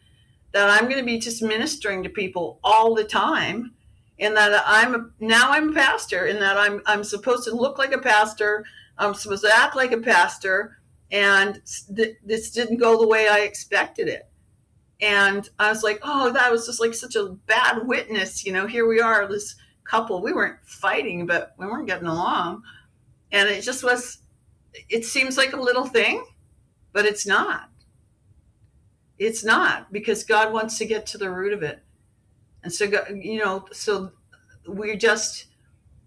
that 0.54 0.70
I'm 0.70 0.88
going 0.88 1.00
to 1.00 1.06
be 1.06 1.20
just 1.20 1.42
ministering 1.42 2.04
to 2.04 2.10
people 2.10 2.60
all 2.64 2.96
the 2.96 3.04
time 3.04 3.74
and 4.20 4.38
that 4.38 4.64
I'm 4.66 5.14
now 5.20 5.52
I'm 5.52 5.70
a 5.70 5.74
pastor 5.74 6.26
and 6.26 6.42
that 6.42 6.58
I'm 6.58 6.82
I'm 6.86 7.04
supposed 7.04 7.44
to 7.46 7.56
look 7.56 7.78
like 7.78 7.92
a 7.92 7.98
pastor, 7.98 8.64
I'm 8.98 9.14
supposed 9.14 9.44
to 9.44 9.54
act 9.54 9.76
like 9.76 9.92
a 9.92 9.98
pastor, 9.98 10.78
and 11.12 11.62
th- 11.96 12.18
this 12.24 12.52
didn't 12.52 12.78
go 12.78 13.00
the 13.00 13.08
way 13.08 13.28
I 13.28 13.40
expected 13.40 14.08
it. 14.08 14.30
And 15.02 15.50
I 15.60 15.70
was 15.70 15.84
like, 15.84 16.00
oh, 16.04 16.32
that 16.32 16.52
was 16.52 16.66
just 16.66 16.80
like 16.80 16.94
such 16.94 17.16
a 17.16 17.30
bad 17.48 17.88
witness. 17.88 18.46
You 18.46 18.54
know, 18.54 18.68
here 18.68 18.88
we 18.88 19.02
are, 19.02 19.28
this 19.28 19.56
couple. 19.84 20.22
We 20.22 20.32
weren't 20.32 20.60
fighting, 20.64 21.26
but 21.26 21.54
we 21.58 21.66
weren't 21.66 21.88
getting 21.88 22.08
along. 22.08 22.64
And 23.32 23.50
it 23.50 23.64
just 23.64 23.84
was, 23.84 24.20
it 24.90 25.04
seems 25.04 25.38
like 25.38 25.54
a 25.54 25.60
little 25.60 25.86
thing, 25.86 26.24
but 26.94 27.06
it's 27.06 27.26
not. 27.26 27.70
It's 29.20 29.44
not 29.44 29.92
because 29.92 30.24
God 30.24 30.52
wants 30.52 30.78
to 30.78 30.86
get 30.86 31.06
to 31.08 31.18
the 31.18 31.32
root 31.32 31.54
of 31.54 31.64
it. 31.64 31.84
And 32.64 32.72
so, 32.72 32.86
you 33.14 33.40
know, 33.40 33.66
so 33.72 34.12
we 34.68 34.96
just, 34.96 35.46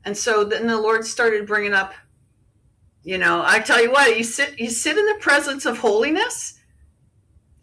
and 0.04 0.16
so 0.16 0.44
then 0.44 0.66
the 0.66 0.80
Lord 0.80 1.04
started 1.04 1.46
bringing 1.46 1.72
up 1.72 1.92
you 3.06 3.18
know, 3.18 3.40
I 3.46 3.60
tell 3.60 3.80
you 3.80 3.92
what, 3.92 4.18
you 4.18 4.24
sit 4.24 4.58
you 4.58 4.68
sit 4.68 4.98
in 4.98 5.06
the 5.06 5.14
presence 5.20 5.64
of 5.64 5.78
holiness. 5.78 6.58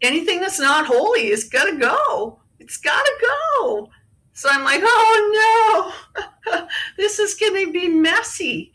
Anything 0.00 0.40
that's 0.40 0.58
not 0.58 0.86
holy 0.86 1.26
is 1.28 1.44
gotta 1.44 1.76
go. 1.76 2.40
It's 2.58 2.78
gotta 2.78 3.12
go. 3.20 3.90
So 4.32 4.48
I'm 4.50 4.64
like, 4.64 4.80
oh 4.82 5.94
no, 6.48 6.66
this 6.96 7.18
is 7.18 7.34
gonna 7.34 7.70
be 7.70 7.88
messy. 7.88 8.72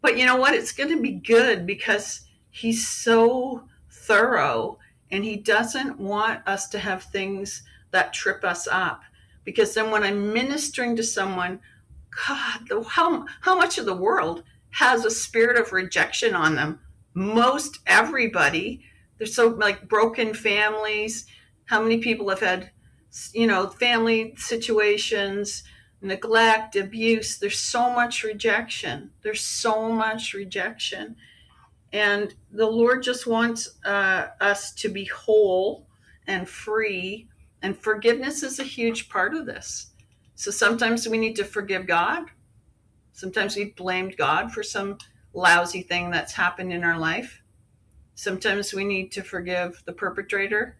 But 0.00 0.16
you 0.16 0.24
know 0.24 0.36
what? 0.36 0.54
It's 0.54 0.70
gonna 0.70 1.00
be 1.00 1.14
good 1.14 1.66
because 1.66 2.28
he's 2.48 2.86
so 2.86 3.64
thorough 3.90 4.78
and 5.12 5.24
he 5.24 5.36
doesn't 5.36 6.00
want 6.00 6.40
us 6.48 6.68
to 6.70 6.78
have 6.78 7.04
things 7.04 7.62
that 7.92 8.14
trip 8.14 8.42
us 8.42 8.66
up. 8.66 9.02
Because 9.44 9.74
then 9.74 9.90
when 9.90 10.02
I'm 10.02 10.32
ministering 10.32 10.96
to 10.96 11.02
someone, 11.02 11.60
God, 12.26 12.60
how, 12.88 13.26
how 13.42 13.56
much 13.56 13.78
of 13.78 13.84
the 13.86 13.94
world 13.94 14.42
has 14.70 15.04
a 15.04 15.10
spirit 15.10 15.58
of 15.58 15.72
rejection 15.72 16.34
on 16.34 16.54
them. 16.54 16.80
Most 17.14 17.78
everybody, 17.86 18.82
there's 19.18 19.34
so 19.34 19.48
like 19.48 19.88
broken 19.88 20.34
families. 20.34 21.26
How 21.66 21.82
many 21.82 21.98
people 21.98 22.30
have 22.30 22.40
had, 22.40 22.70
you 23.34 23.46
know, 23.46 23.68
family 23.68 24.34
situations, 24.38 25.62
neglect, 26.00 26.74
abuse? 26.74 27.38
There's 27.38 27.58
so 27.58 27.90
much 27.90 28.24
rejection. 28.24 29.10
There's 29.22 29.42
so 29.42 29.92
much 29.92 30.32
rejection. 30.32 31.16
And 31.92 32.34
the 32.50 32.66
Lord 32.66 33.02
just 33.02 33.26
wants 33.26 33.78
uh, 33.84 34.28
us 34.40 34.72
to 34.76 34.88
be 34.88 35.04
whole 35.04 35.86
and 36.26 36.48
free. 36.48 37.28
And 37.60 37.76
forgiveness 37.76 38.42
is 38.42 38.58
a 38.58 38.64
huge 38.64 39.08
part 39.08 39.34
of 39.34 39.46
this. 39.46 39.92
So 40.34 40.50
sometimes 40.50 41.06
we 41.06 41.18
need 41.18 41.36
to 41.36 41.44
forgive 41.44 41.86
God 41.86 42.30
Sometimes 43.12 43.56
we've 43.56 43.76
blamed 43.76 44.16
God 44.16 44.52
for 44.52 44.62
some 44.62 44.98
lousy 45.34 45.82
thing 45.82 46.10
that's 46.10 46.32
happened 46.32 46.72
in 46.72 46.82
our 46.82 46.98
life. 46.98 47.42
Sometimes 48.14 48.72
we 48.72 48.84
need 48.84 49.12
to 49.12 49.22
forgive 49.22 49.82
the 49.86 49.92
perpetrator. 49.92 50.76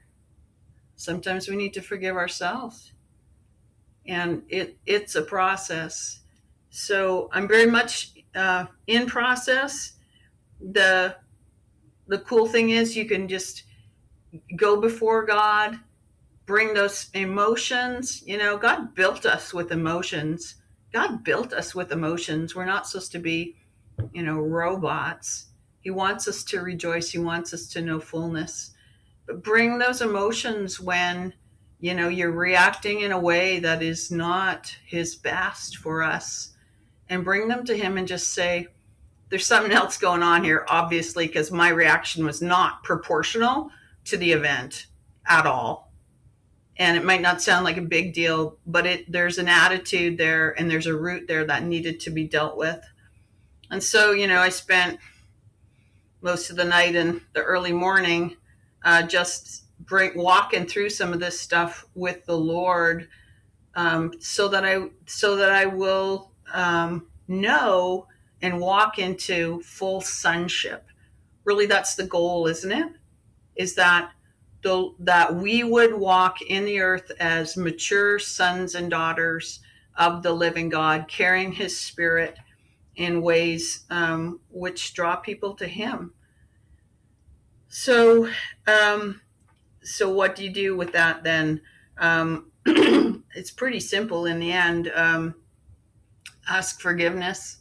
Sometimes 0.97 1.49
we 1.49 1.57
need 1.57 1.75
to 1.75 1.83
forgive 1.83 2.17
ourselves. 2.17 2.93
And 4.07 4.43
it, 4.49 4.79
it's 4.87 5.15
a 5.15 5.23
process. 5.23 6.21
So 6.71 7.29
I'm 7.33 7.47
very 7.47 7.71
much 7.71 8.13
uh, 8.35 8.67
in 8.87 9.07
process. 9.07 9.93
The, 10.71 11.17
the 12.07 12.19
cool 12.19 12.47
thing 12.47 12.71
is 12.71 12.97
you 12.97 13.07
can 13.07 13.29
just 13.29 13.65
go 14.57 14.81
before 14.81 15.25
God, 15.25 15.79
bring 16.47 16.75
those 16.75 17.09
emotions. 17.15 18.23
You 18.27 18.39
know, 18.39 18.57
God 18.57 18.95
built 18.95 19.27
us 19.27 19.53
with 19.53 19.73
emotions 19.73 20.57
God 20.93 21.25
built 21.25 21.53
us 21.53 21.75
with 21.75 21.91
emotions. 21.91 22.55
We're 22.55 22.67
not 22.67 22.87
supposed 22.87 23.13
to 23.13 23.19
be, 23.19 23.57
you 24.13 24.23
know, 24.23 24.39
robots. 24.39 25.47
He 25.81 25.91
wants 25.91 26.29
us 26.29 26.45
to 26.45 26.61
rejoice. 26.61 27.11
He 27.11 27.19
wants 27.19 27.55
us 27.55 27.67
to 27.69 27.81
know 27.81 27.99
fullness. 27.99 28.73
But 29.27 29.43
bring 29.43 29.79
those 29.79 30.03
emotions 30.03 30.79
when, 30.79 31.33
you 31.81 31.95
know, 31.95 32.09
you're 32.09 32.31
reacting 32.31 33.01
in 33.01 33.11
a 33.11 33.19
way 33.19 33.59
that 33.61 33.83
is 33.83 34.11
not 34.11 34.77
his 34.85 35.17
best 35.17 35.79
for 35.79 36.03
us. 36.03 36.55
And 37.09 37.25
bring 37.25 37.49
them 37.49 37.65
to 37.65 37.77
him 37.77 37.97
and 37.97 38.07
just 38.07 38.33
say, 38.33 38.69
there's 39.33 39.47
something 39.47 39.73
else 39.73 39.97
going 39.97 40.23
on 40.23 40.45
here, 40.45 40.67
obviously, 40.69 41.27
because 41.27 41.51
my 41.51 41.71
reaction 41.71 42.27
was 42.27 42.43
not 42.43 42.83
proportional 42.85 43.71
to 44.05 44.19
the 44.19 44.31
event 44.31 44.89
at 45.27 45.47
all. 45.47 45.91
And 46.77 46.99
it 46.99 47.05
might 47.05 47.23
not 47.23 47.41
sound 47.41 47.65
like 47.65 47.79
a 47.79 47.83
big 47.83 48.13
deal 48.13 48.59
but 48.67 48.85
it 48.85 49.11
there's 49.11 49.39
an 49.39 49.49
attitude 49.49 50.19
there 50.19 50.51
and 50.61 50.71
there's 50.71 50.87
a 50.87 50.95
root 50.95 51.29
there 51.29 51.47
that 51.47 51.65
needed 51.65 51.99
to 52.01 52.11
be 52.11 52.29
dealt 52.29 52.59
with. 52.59 52.85
And 53.71 53.83
so 53.83 54.13
you 54.13 54.27
know 54.27 54.39
i 54.39 54.51
spent 54.51 54.99
most 56.21 56.51
of 56.51 56.57
the 56.57 56.65
night 56.67 56.95
and 56.95 57.23
the 57.33 57.43
early 57.43 57.73
morning 57.73 58.37
uh, 58.85 59.03
just 59.03 59.65
bring, 59.81 60.15
walking 60.15 60.67
through 60.67 60.91
some 60.91 61.15
of 61.15 61.21
this 61.21 61.41
stuff 61.41 61.87
with 61.95 62.27
the 62.27 62.37
lord 62.37 63.09
um, 63.77 64.13
so 64.21 64.49
that 64.49 64.65
i 64.65 64.89
so 65.07 65.37
that 65.37 65.53
i 65.53 65.65
will 65.65 66.33
um, 66.53 67.07
know 67.29 68.07
and 68.43 68.61
walk 68.61 68.99
into 68.99 69.61
full 69.63 70.01
sonship 70.01 70.87
really 71.45 71.67
that's 71.67 71.95
the 71.95 72.07
goal 72.07 72.47
isn't 72.47 72.73
it 72.73 72.93
is 73.57 73.75
that 73.75 74.13
the, 74.63 74.95
that 75.01 75.35
we 75.35 75.65
would 75.65 75.95
walk 75.95 76.41
in 76.41 76.65
the 76.65 76.81
earth 76.81 77.11
as 77.19 77.57
mature 77.57 78.19
sons 78.19 78.75
and 78.75 78.91
daughters 78.91 79.61
of 79.97 80.23
the 80.23 80.33
living 80.33 80.69
God, 80.69 81.07
carrying 81.09 81.53
his 81.53 81.79
spirit 81.79 82.39
in 82.97 83.23
ways 83.23 83.85
um, 83.91 84.41
which 84.51 84.95
draw 84.95 85.17
people 85.17 85.55
to 85.55 85.67
him. 85.67 86.13
So, 87.69 88.29
um, 88.67 89.21
so 89.83 90.11
what 90.11 90.37
do 90.37 90.45
you 90.45 90.51
do 90.51 90.77
with 90.77 90.93
that 90.93 91.25
then? 91.25 91.61
Um, 91.99 92.53
it's 92.67 93.51
pretty 93.51 93.81
simple 93.81 94.27
in 94.27 94.39
the 94.39 94.53
end. 94.53 94.93
Um, 94.95 95.35
ask 96.49 96.81
forgiveness, 96.81 97.59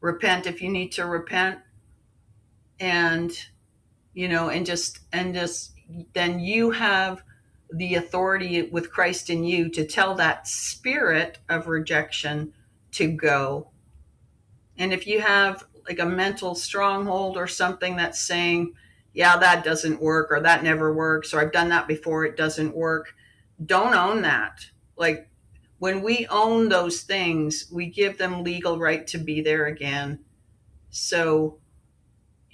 repent 0.00 0.46
if 0.46 0.62
you 0.62 0.70
need 0.70 0.92
to 0.92 1.06
repent, 1.06 1.58
and 2.78 3.32
you 4.14 4.28
know, 4.28 4.48
and 4.48 4.66
just 4.66 5.00
and 5.12 5.34
just 5.34 5.72
then 6.14 6.40
you 6.40 6.70
have 6.70 7.22
the 7.72 7.94
authority 7.94 8.62
with 8.62 8.90
Christ 8.90 9.30
in 9.30 9.44
you 9.44 9.68
to 9.70 9.86
tell 9.86 10.14
that 10.16 10.48
spirit 10.48 11.38
of 11.48 11.68
rejection 11.68 12.52
to 12.92 13.06
go. 13.08 13.68
And 14.76 14.92
if 14.92 15.06
you 15.06 15.20
have 15.20 15.64
like 15.86 16.00
a 16.00 16.06
mental 16.06 16.54
stronghold 16.54 17.36
or 17.36 17.46
something 17.46 17.96
that's 17.96 18.20
saying, 18.20 18.74
yeah, 19.12 19.36
that 19.36 19.64
doesn't 19.64 20.02
work, 20.02 20.30
or 20.30 20.40
that 20.40 20.64
never 20.64 20.92
works, 20.92 21.32
or 21.32 21.40
I've 21.40 21.52
done 21.52 21.68
that 21.70 21.88
before, 21.88 22.24
it 22.24 22.36
doesn't 22.36 22.76
work, 22.76 23.14
don't 23.64 23.94
own 23.94 24.22
that. 24.22 24.66
Like 24.96 25.29
when 25.80 26.02
we 26.02 26.26
own 26.26 26.68
those 26.68 27.00
things, 27.00 27.66
we 27.72 27.86
give 27.86 28.18
them 28.18 28.44
legal 28.44 28.78
right 28.78 29.06
to 29.06 29.16
be 29.16 29.40
there 29.40 29.64
again. 29.64 30.20
So 30.90 31.58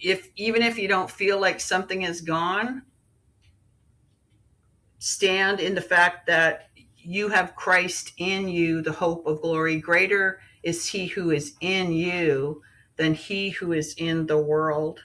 if 0.01 0.31
even 0.37 0.62
if 0.62 0.79
you 0.79 0.87
don't 0.87 1.11
feel 1.11 1.41
like 1.41 1.59
something 1.59 2.03
is 2.03 2.21
gone, 2.21 2.83
stand 5.01 5.59
in 5.59 5.75
the 5.75 5.81
fact 5.81 6.29
that 6.29 6.71
you 6.97 7.29
have 7.29 7.57
Christ 7.57 8.12
in 8.19 8.49
you, 8.49 8.81
the 8.81 8.93
hope 8.93 9.27
of 9.27 9.43
glory. 9.43 9.81
Greater 9.81 10.39
is 10.62 10.87
he 10.87 11.07
who 11.07 11.33
is 11.33 11.55
in 11.61 11.91
you 11.91 12.62
than 12.95 13.12
he 13.12 13.51
who 13.51 13.73
is 13.73 13.95
in 13.99 14.27
the 14.27 14.39
world. 14.39 15.01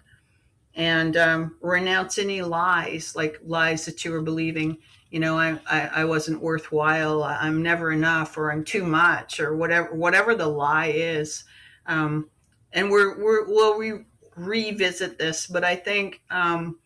And 0.76 1.18
um, 1.18 1.58
renounce 1.60 2.20
any 2.20 2.44
lies, 2.44 3.16
like 3.16 3.40
lies 3.44 3.86
that 3.86 4.06
you 4.06 4.14
are 4.14 4.22
believing 4.22 4.78
you 5.12 5.20
know 5.20 5.38
I, 5.38 5.60
I 5.70 5.90
i 5.96 6.06
wasn't 6.06 6.42
worthwhile 6.42 7.24
i'm 7.24 7.62
never 7.62 7.92
enough 7.92 8.38
or 8.38 8.52
i'm 8.52 8.64
too 8.64 8.84
much 8.84 9.40
or 9.40 9.56
whatever 9.56 9.94
whatever 9.94 10.34
the 10.36 10.48
lie 10.48 10.92
is. 10.96 11.44
Um, 11.86 12.30
and 12.74 12.90
we're 12.90 13.22
we're 13.22 13.46
we'll 13.48 13.78
re- 13.78 14.06
revisit 14.36 15.20
this 15.20 15.46
but 15.46 15.64
i 15.64 15.76
think 15.76 16.22
um, 16.32 16.80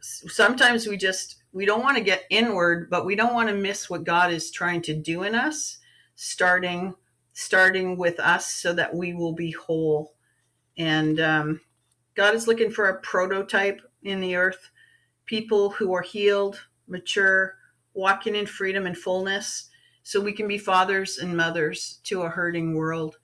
sometimes 0.00 0.86
we 0.86 0.96
just 0.96 1.36
we 1.52 1.64
don't 1.64 1.82
want 1.82 1.96
to 1.96 2.04
get 2.04 2.24
inward 2.30 2.90
but 2.90 3.06
we 3.06 3.16
don't 3.16 3.34
want 3.34 3.48
to 3.48 3.54
miss 3.54 3.88
what 3.88 4.04
god 4.04 4.32
is 4.32 4.50
trying 4.50 4.82
to 4.82 4.94
do 4.94 5.22
in 5.22 5.34
us 5.34 5.78
starting 6.16 6.94
starting 7.32 7.98
with 7.98 8.18
us 8.18 8.46
so 8.46 8.72
that 8.72 8.94
we 8.94 9.12
will 9.12 9.34
be 9.34 9.50
whole. 9.50 10.14
And 10.78 11.20
um, 11.20 11.60
god 12.14 12.34
is 12.34 12.46
looking 12.46 12.70
for 12.70 12.88
a 12.88 13.00
prototype 13.00 13.80
in 14.02 14.20
the 14.20 14.36
earth 14.36 14.70
people 15.26 15.70
who 15.70 15.92
are 15.92 16.02
healed 16.02 16.66
mature, 16.86 17.56
walking 17.94 18.34
in 18.34 18.46
freedom 18.46 18.86
and 18.86 18.96
fullness, 18.96 19.68
so 20.02 20.20
we 20.20 20.32
can 20.32 20.46
be 20.46 20.58
fathers 20.58 21.18
and 21.18 21.36
mothers 21.36 22.00
to 22.04 22.22
a 22.22 22.28
hurting 22.28 22.74
world. 22.74 23.16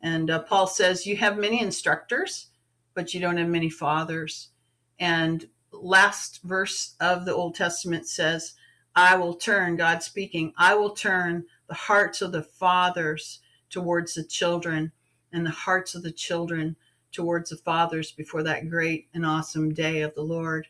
And 0.00 0.30
uh, 0.30 0.40
Paul 0.40 0.66
says, 0.66 1.06
You 1.06 1.16
have 1.16 1.36
many 1.36 1.60
instructors, 1.60 2.50
but 2.94 3.12
you 3.12 3.20
don't 3.20 3.38
have 3.38 3.48
many 3.48 3.70
fathers. 3.70 4.50
And 4.98 5.48
last 5.72 6.40
verse 6.42 6.94
of 7.00 7.24
the 7.24 7.34
Old 7.34 7.54
Testament 7.54 8.08
says, 8.08 8.54
I 8.94 9.16
will 9.16 9.34
turn, 9.34 9.76
God 9.76 10.02
speaking, 10.02 10.52
I 10.56 10.74
will 10.74 10.90
turn 10.90 11.44
the 11.68 11.74
hearts 11.74 12.22
of 12.22 12.32
the 12.32 12.42
fathers 12.42 13.40
towards 13.70 14.14
the 14.14 14.24
children 14.24 14.92
and 15.32 15.44
the 15.44 15.50
hearts 15.50 15.94
of 15.94 16.02
the 16.02 16.12
children 16.12 16.76
towards 17.12 17.50
the 17.50 17.56
fathers 17.56 18.12
before 18.12 18.42
that 18.42 18.68
great 18.68 19.08
and 19.14 19.24
awesome 19.24 19.72
day 19.72 20.00
of 20.02 20.14
the 20.14 20.22
Lord. 20.22 20.68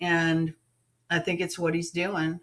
And 0.00 0.54
I 1.10 1.18
think 1.18 1.40
it's 1.40 1.58
what 1.58 1.74
he's 1.74 1.90
doing. 1.90 2.40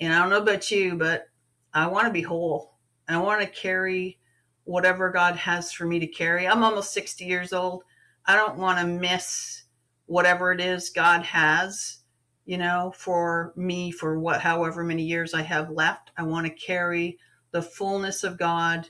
And 0.00 0.12
I 0.12 0.18
don't 0.18 0.30
know 0.30 0.42
about 0.42 0.70
you, 0.70 0.96
but 0.96 1.28
I 1.72 1.86
want 1.86 2.06
to 2.06 2.12
be 2.12 2.22
whole. 2.22 2.74
I 3.08 3.18
want 3.18 3.40
to 3.40 3.46
carry 3.46 4.18
whatever 4.64 5.10
God 5.10 5.36
has 5.36 5.72
for 5.72 5.86
me 5.86 5.98
to 5.98 6.06
carry. 6.06 6.46
I'm 6.46 6.62
almost 6.62 6.92
60 6.92 7.24
years 7.24 7.52
old. 7.52 7.84
I 8.26 8.36
don't 8.36 8.58
want 8.58 8.78
to 8.78 8.86
miss 8.86 9.62
whatever 10.04 10.52
it 10.52 10.60
is 10.60 10.90
God 10.90 11.22
has, 11.22 12.00
you 12.44 12.58
know, 12.58 12.92
for 12.94 13.54
me 13.56 13.90
for 13.90 14.18
what 14.18 14.42
however 14.42 14.84
many 14.84 15.04
years 15.04 15.32
I 15.32 15.42
have 15.42 15.70
left. 15.70 16.10
I 16.18 16.22
want 16.22 16.46
to 16.46 16.52
carry 16.52 17.18
the 17.50 17.62
fullness 17.62 18.24
of 18.24 18.38
God 18.38 18.88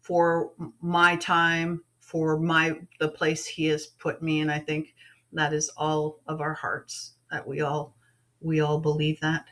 for 0.00 0.52
my 0.80 1.16
time, 1.16 1.82
for 1.98 2.38
my 2.38 2.78
the 3.00 3.08
place 3.08 3.44
he 3.46 3.66
has 3.66 3.86
put 3.86 4.22
me 4.22 4.40
and 4.40 4.50
I 4.50 4.60
think 4.60 4.94
that 5.32 5.52
is 5.52 5.70
all 5.76 6.20
of 6.28 6.40
our 6.40 6.54
hearts 6.54 7.14
that 7.32 7.46
we 7.46 7.60
all 7.60 7.95
we 8.40 8.60
all 8.60 8.78
believe 8.78 9.20
that. 9.20 9.46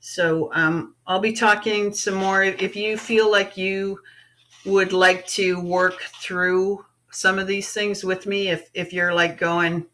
So 0.00 0.50
um, 0.54 0.94
I'll 1.06 1.20
be 1.20 1.32
talking 1.32 1.92
some 1.92 2.14
more. 2.14 2.42
If 2.44 2.76
you 2.76 2.96
feel 2.96 3.30
like 3.30 3.56
you 3.56 4.00
would 4.64 4.92
like 4.92 5.26
to 5.28 5.60
work 5.60 6.00
through 6.20 6.84
some 7.10 7.38
of 7.38 7.46
these 7.46 7.72
things 7.72 8.04
with 8.04 8.26
me, 8.26 8.48
if 8.48 8.70
if 8.74 8.92
you're 8.92 9.14
like 9.14 9.38
going, 9.38 9.86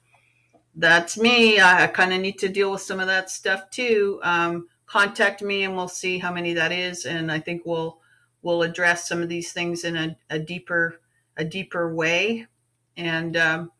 that's 0.74 1.16
me. 1.16 1.60
I, 1.60 1.86
kind 1.86 2.12
of 2.12 2.20
need 2.20 2.38
to 2.40 2.48
deal 2.48 2.70
with 2.70 2.82
some 2.82 3.00
of 3.00 3.06
that 3.06 3.30
stuff 3.30 3.70
too. 3.70 4.20
Um, 4.22 4.68
contact 4.86 5.42
me 5.42 5.62
and 5.62 5.74
we'll 5.74 5.88
see 5.88 6.18
how 6.18 6.32
many 6.32 6.52
that 6.54 6.72
is, 6.72 7.06
and 7.06 7.32
I 7.32 7.38
think 7.38 7.62
we'll 7.64 7.98
we'll 8.42 8.62
address 8.62 9.08
some 9.08 9.22
of 9.22 9.28
these 9.28 9.52
things 9.52 9.84
in 9.84 9.96
a, 9.96 10.16
a 10.30 10.38
deeper 10.38 11.00
a 11.36 11.44
deeper 11.44 11.94
way. 11.94 12.46
And 12.96 13.36
um, 13.36 13.72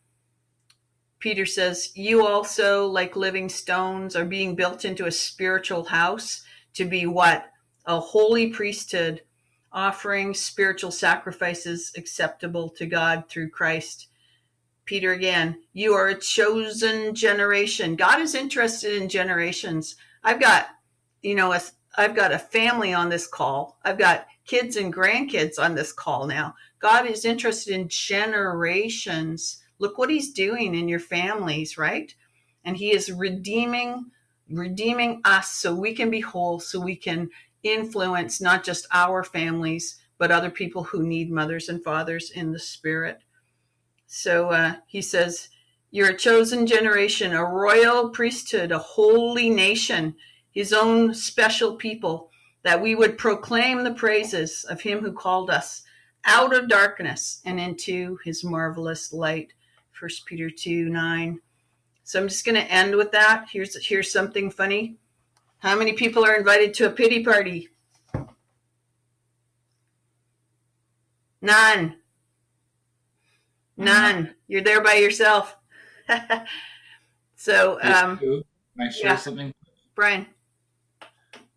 Peter 1.25 1.47
says, 1.47 1.89
You 1.95 2.23
also, 2.23 2.85
like 2.85 3.15
living 3.15 3.49
stones, 3.49 4.15
are 4.15 4.25
being 4.25 4.53
built 4.53 4.85
into 4.85 5.07
a 5.07 5.11
spiritual 5.11 5.85
house 5.85 6.43
to 6.75 6.85
be 6.85 7.07
what? 7.07 7.49
A 7.87 7.99
holy 7.99 8.49
priesthood, 8.51 9.21
offering 9.71 10.35
spiritual 10.35 10.91
sacrifices 10.91 11.91
acceptable 11.97 12.69
to 12.69 12.85
God 12.85 13.23
through 13.27 13.49
Christ. 13.49 14.09
Peter 14.85 15.13
again, 15.13 15.63
you 15.73 15.95
are 15.95 16.09
a 16.09 16.19
chosen 16.19 17.15
generation. 17.15 17.95
God 17.95 18.21
is 18.21 18.35
interested 18.35 19.01
in 19.01 19.09
generations. 19.09 19.95
I've 20.23 20.39
got, 20.39 20.67
you 21.23 21.33
know, 21.33 21.53
a, 21.53 21.61
I've 21.97 22.15
got 22.15 22.33
a 22.33 22.37
family 22.37 22.93
on 22.93 23.09
this 23.09 23.25
call. 23.25 23.79
I've 23.83 23.97
got 23.97 24.27
kids 24.45 24.75
and 24.75 24.93
grandkids 24.93 25.57
on 25.57 25.73
this 25.73 25.91
call 25.91 26.27
now. 26.27 26.53
God 26.77 27.07
is 27.07 27.25
interested 27.25 27.73
in 27.73 27.89
generations 27.89 29.63
Look 29.79 29.97
what 29.97 30.09
he's 30.09 30.31
doing 30.31 30.75
in 30.75 30.87
your 30.87 30.99
families, 30.99 31.77
right? 31.77 32.13
And 32.63 32.77
he 32.77 32.91
is 32.91 33.11
redeeming 33.11 34.11
redeeming 34.49 35.21
us 35.25 35.51
so 35.51 35.73
we 35.73 35.93
can 35.93 36.09
be 36.09 36.19
whole, 36.19 36.59
so 36.59 36.79
we 36.79 36.95
can 36.95 37.29
influence 37.63 38.39
not 38.39 38.63
just 38.63 38.87
our 38.91 39.23
families, 39.23 39.99
but 40.17 40.31
other 40.31 40.49
people 40.49 40.83
who 40.83 41.03
need 41.03 41.31
mothers 41.31 41.67
and 41.67 41.83
fathers 41.83 42.29
in 42.29 42.51
the 42.51 42.59
spirit. 42.59 43.19
So 44.05 44.49
uh, 44.49 44.75
he 44.87 45.01
says, 45.01 45.49
You're 45.91 46.11
a 46.11 46.17
chosen 46.17 46.67
generation, 46.67 47.33
a 47.33 47.43
royal 47.43 48.09
priesthood, 48.09 48.71
a 48.71 48.79
holy 48.79 49.49
nation, 49.49 50.15
his 50.51 50.71
own 50.71 51.13
special 51.13 51.75
people, 51.75 52.29
that 52.63 52.81
we 52.81 52.95
would 52.95 53.17
proclaim 53.17 53.83
the 53.83 53.93
praises 53.93 54.63
of 54.63 54.81
him 54.81 54.99
who 55.01 55.11
called 55.11 55.49
us 55.49 55.83
out 56.23 56.55
of 56.55 56.69
darkness 56.69 57.41
and 57.45 57.59
into 57.59 58.17
his 58.23 58.43
marvelous 58.43 59.11
light. 59.11 59.53
First 59.95 60.25
Peter 60.25 60.49
2 60.49 60.89
9. 60.89 61.39
So 62.03 62.21
I'm 62.21 62.27
just 62.27 62.45
going 62.45 62.55
to 62.55 62.71
end 62.71 62.95
with 62.95 63.11
that. 63.13 63.47
Here's 63.51 63.83
here's 63.85 64.11
something 64.11 64.51
funny. 64.51 64.97
How 65.59 65.77
many 65.77 65.93
people 65.93 66.23
are 66.25 66.35
invited 66.35 66.73
to 66.75 66.87
a 66.87 66.91
pity 66.91 67.23
party? 67.23 67.69
None. 71.41 71.95
None. 73.77 74.35
You're 74.47 74.61
there 74.61 74.81
by 74.81 74.95
yourself. 74.95 75.55
so, 77.35 77.79
um, 77.81 78.17
can 78.17 78.43
I 78.79 78.89
share 78.89 79.11
yeah. 79.11 79.15
something? 79.15 79.53
Brian. 79.95 80.27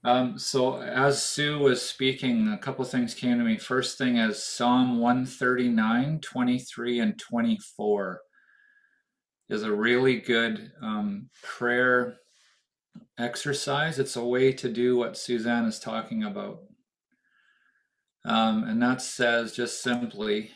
Um, 0.05 0.39
so 0.39 0.81
as 0.81 1.23
Sue 1.23 1.59
was 1.59 1.83
speaking, 1.83 2.49
a 2.49 2.59
couple 2.59 2.85
things 2.85 3.15
came 3.15 3.37
to 3.39 3.45
me. 3.45 3.59
First 3.59 3.99
thing 3.99 4.17
is 4.17 4.43
Psalm 4.43 5.01
139, 5.01 6.21
23, 6.21 7.01
and 7.01 7.19
24 7.19 8.21
is 9.49 9.63
a 9.63 9.73
really 9.73 10.19
good 10.19 10.73
um, 10.83 11.31
prayer 11.43 12.17
exercise. 13.19 13.99
It's 13.99 14.17
a 14.17 14.25
way 14.25 14.53
to 14.53 14.69
do 14.69 14.97
what 14.97 15.17
Suzanne 15.17 15.65
is 15.65 15.79
talking 15.79 16.23
about. 16.23 16.61
Um, 18.25 18.65
and 18.65 18.83
that 18.83 19.01
says 19.01 19.53
just 19.53 19.83
simply, 19.83 20.51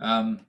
um, 0.00 0.46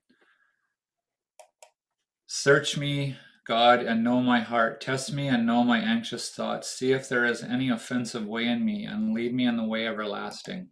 Search 2.29 2.77
me, 2.77 3.15
God, 3.47 3.79
and 3.79 4.03
know 4.03 4.19
my 4.19 4.41
heart. 4.41 4.81
Test 4.81 5.13
me 5.13 5.29
and 5.29 5.45
know 5.45 5.63
my 5.63 5.79
anxious 5.79 6.29
thoughts. 6.29 6.69
See 6.69 6.91
if 6.91 7.07
there 7.07 7.23
is 7.23 7.41
any 7.41 7.69
offensive 7.69 8.25
way 8.25 8.45
in 8.45 8.65
me, 8.65 8.83
and 8.83 9.13
lead 9.13 9.33
me 9.33 9.45
in 9.45 9.55
the 9.55 9.63
way 9.63 9.87
everlasting. 9.87 10.67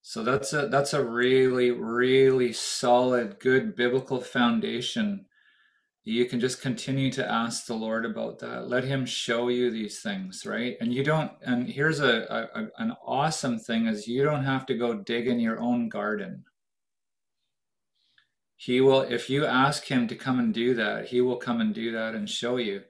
So 0.00 0.22
that's 0.24 0.54
a 0.54 0.68
that's 0.68 0.94
a 0.94 1.04
really 1.04 1.70
really 1.70 2.54
solid, 2.54 3.38
good 3.38 3.76
biblical 3.76 4.22
foundation 4.22 5.26
you 6.08 6.24
can 6.24 6.40
just 6.40 6.62
continue 6.62 7.12
to 7.12 7.30
ask 7.30 7.66
the 7.66 7.74
lord 7.74 8.06
about 8.06 8.38
that. 8.38 8.66
Let 8.66 8.84
him 8.84 9.04
show 9.04 9.48
you 9.48 9.70
these 9.70 10.00
things 10.00 10.46
right? 10.46 10.76
And 10.80 10.92
you 10.92 11.04
don't 11.04 11.32
and 11.42 11.68
here's 11.68 12.00
a, 12.00 12.48
a, 12.54 12.82
an 12.82 12.96
awesome 13.04 13.58
thing 13.58 13.86
is 13.86 14.08
you 14.08 14.24
don't 14.24 14.44
have 14.44 14.64
to 14.66 14.74
go 14.74 14.94
dig 14.94 15.28
in 15.28 15.38
your 15.38 15.60
own 15.60 15.90
garden. 15.90 16.44
He 18.56 18.80
will 18.80 19.02
if 19.02 19.28
you 19.28 19.44
ask 19.44 19.84
him 19.84 20.08
to 20.08 20.16
come 20.16 20.38
and 20.38 20.54
do 20.54 20.74
that 20.74 21.08
he 21.08 21.20
will 21.20 21.36
come 21.36 21.60
and 21.60 21.74
do 21.74 21.92
that 21.92 22.14
and 22.14 22.28
show 22.28 22.56
you 22.56 22.82